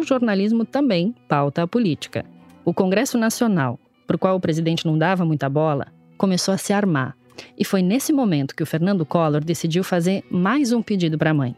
[0.00, 2.24] o jornalismo também pauta a política.
[2.64, 5.86] O Congresso Nacional, para o qual o presidente não dava muita bola,
[6.16, 7.16] começou a se armar.
[7.56, 11.34] E foi nesse momento que o Fernando Collor decidiu fazer mais um pedido para a
[11.34, 11.54] mãe.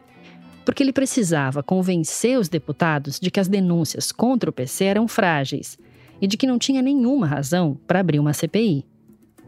[0.63, 5.77] Porque ele precisava convencer os deputados de que as denúncias contra o PC eram frágeis
[6.21, 8.85] e de que não tinha nenhuma razão para abrir uma CPI.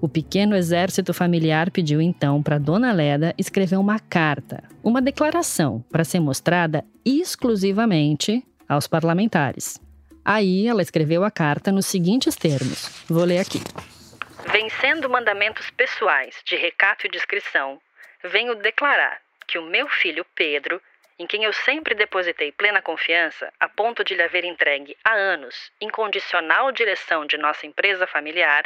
[0.01, 6.03] O pequeno exército familiar pediu então para Dona Leda escrever uma carta, uma declaração para
[6.03, 9.79] ser mostrada exclusivamente aos parlamentares.
[10.23, 13.03] Aí ela escreveu a carta nos seguintes termos.
[13.07, 13.59] Vou ler aqui.
[14.51, 17.79] Vencendo mandamentos pessoais de recato e discrição,
[18.23, 20.81] venho declarar que o meu filho Pedro,
[21.19, 25.71] em quem eu sempre depositei plena confiança, a ponto de lhe haver entregue há anos
[25.79, 28.65] incondicional direção de nossa empresa familiar,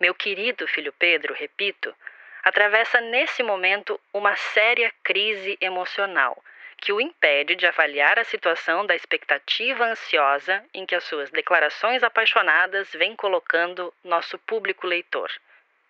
[0.00, 1.94] meu querido filho Pedro, repito,
[2.42, 6.42] atravessa nesse momento uma séria crise emocional
[6.78, 12.02] que o impede de avaliar a situação da expectativa ansiosa em que as suas declarações
[12.02, 15.30] apaixonadas vêm colocando nosso público leitor.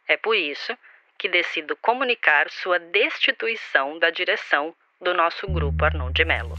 [0.09, 0.77] É por isso
[1.19, 6.55] que decido comunicar sua destituição da direção do nosso grupo Arnon de Mello.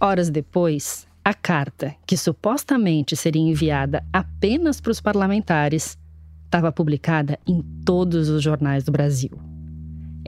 [0.00, 5.98] Horas depois, a carta, que supostamente seria enviada apenas para os parlamentares,
[6.44, 9.47] estava publicada em todos os jornais do Brasil.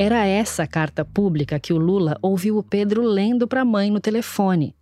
[0.02, 4.00] Era essa carta pública que o Lula ouviu o Pedro lendo para a mãe no
[4.00, 4.74] telefone.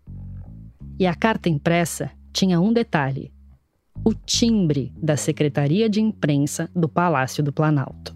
[0.97, 3.33] E a carta impressa tinha um detalhe:
[4.05, 8.15] o timbre da Secretaria de Imprensa do Palácio do Planalto.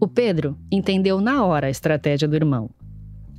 [0.00, 2.68] O Pedro entendeu na hora a estratégia do irmão.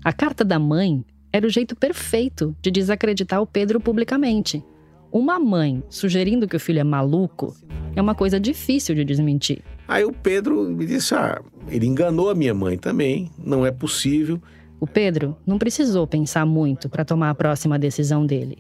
[0.02, 1.04] A carta da mãe
[1.34, 4.64] era o jeito perfeito de desacreditar o Pedro publicamente.
[5.12, 7.54] Uma mãe sugerindo que o filho é maluco
[7.94, 9.62] é uma coisa difícil de desmentir.
[9.92, 14.42] Aí o Pedro me disse: ah, ele enganou a minha mãe também, não é possível.
[14.80, 18.60] O Pedro não precisou pensar muito para tomar a próxima decisão dele.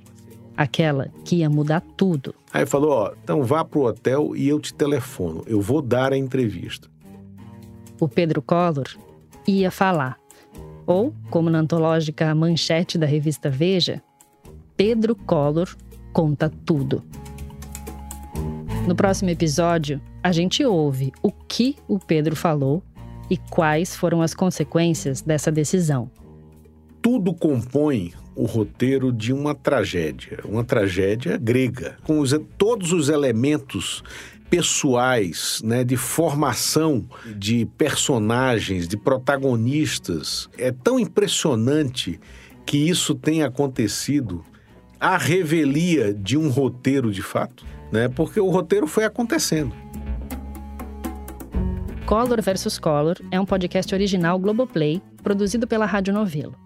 [0.57, 2.35] Aquela que ia mudar tudo.
[2.51, 6.17] Aí falou: ó, então vá pro hotel e eu te telefono, eu vou dar a
[6.17, 6.89] entrevista.
[7.97, 8.89] O Pedro Collor
[9.47, 10.17] ia falar.
[10.85, 14.03] Ou, como na antológica manchete da revista Veja,
[14.75, 15.69] Pedro Collor
[16.11, 17.01] conta tudo.
[18.85, 22.83] No próximo episódio, a gente ouve o que o Pedro falou
[23.29, 26.11] e quais foram as consequências dessa decisão.
[27.01, 34.03] Tudo compõe o roteiro de uma tragédia, uma tragédia grega, com os, todos os elementos
[34.49, 37.07] pessoais, né, de formação
[37.37, 40.49] de personagens, de protagonistas.
[40.57, 42.19] É tão impressionante
[42.65, 44.43] que isso tenha acontecido
[44.99, 48.07] a revelia de um roteiro de fato, né?
[48.07, 49.73] Porque o roteiro foi acontecendo.
[52.11, 56.57] Color vs Color é um podcast original Globoplay, produzido pela Rádio Novelo.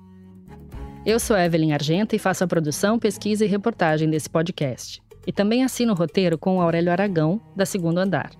[1.06, 5.04] Eu sou Evelyn Argenta e faço a produção, pesquisa e reportagem desse podcast.
[5.28, 8.32] E também assino o roteiro com o Aurélio Aragão, da Segundo Andar.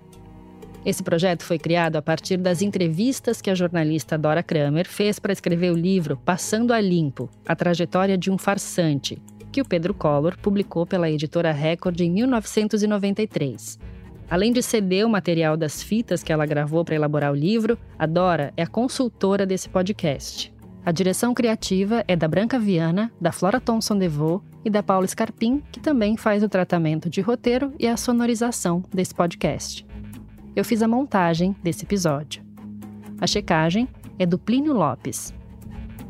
[0.84, 5.32] Esse projeto foi criado a partir das entrevistas que a jornalista Dora Kramer fez para
[5.32, 10.36] escrever o livro Passando a Limpo A Trajetória de um Farsante, que o Pedro Collor
[10.38, 13.78] publicou pela editora Record em 1993.
[14.28, 18.06] Além de ceder o material das fitas que ela gravou para elaborar o livro, a
[18.06, 20.52] Dora é a consultora desse podcast.
[20.84, 25.62] A direção criativa é da Branca Viana, da Flora Thomson DeVoe e da Paula Scarpim,
[25.70, 29.86] que também faz o tratamento de roteiro e a sonorização desse podcast.
[30.54, 32.42] Eu fiz a montagem desse episódio.
[33.20, 35.32] A checagem é do Plínio Lopes.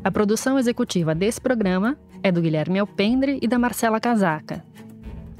[0.03, 4.63] A produção executiva desse programa é do Guilherme Alpendre e da Marcela Casaca.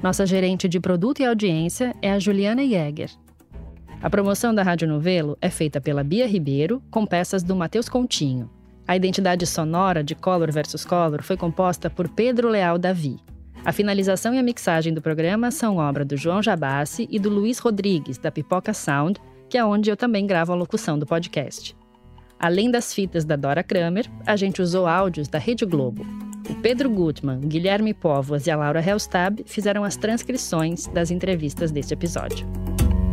[0.02, 3.10] Nossa gerente de produto e audiência é a Juliana Jäger.
[4.02, 8.48] A promoção da Rádio Novelo é feita pela Bia Ribeiro, com peças do Matheus Continho.
[8.88, 13.18] A identidade sonora de Color vs Color foi composta por Pedro Leal Davi.
[13.66, 17.58] A finalização e a mixagem do programa são obra do João Jabassi e do Luiz
[17.58, 19.20] Rodrigues, da Pipoca Sound,
[19.50, 21.76] que é onde eu também gravo a locução do podcast.
[22.40, 26.06] Além das fitas da Dora Kramer, a gente usou áudios da Rede Globo.
[26.50, 31.94] O Pedro Gutmann, Guilherme Povas e a Laura Helstab fizeram as transcrições das entrevistas deste
[31.94, 32.48] episódio.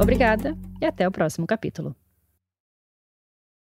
[0.01, 1.97] Obrigada e até o próximo capítulo.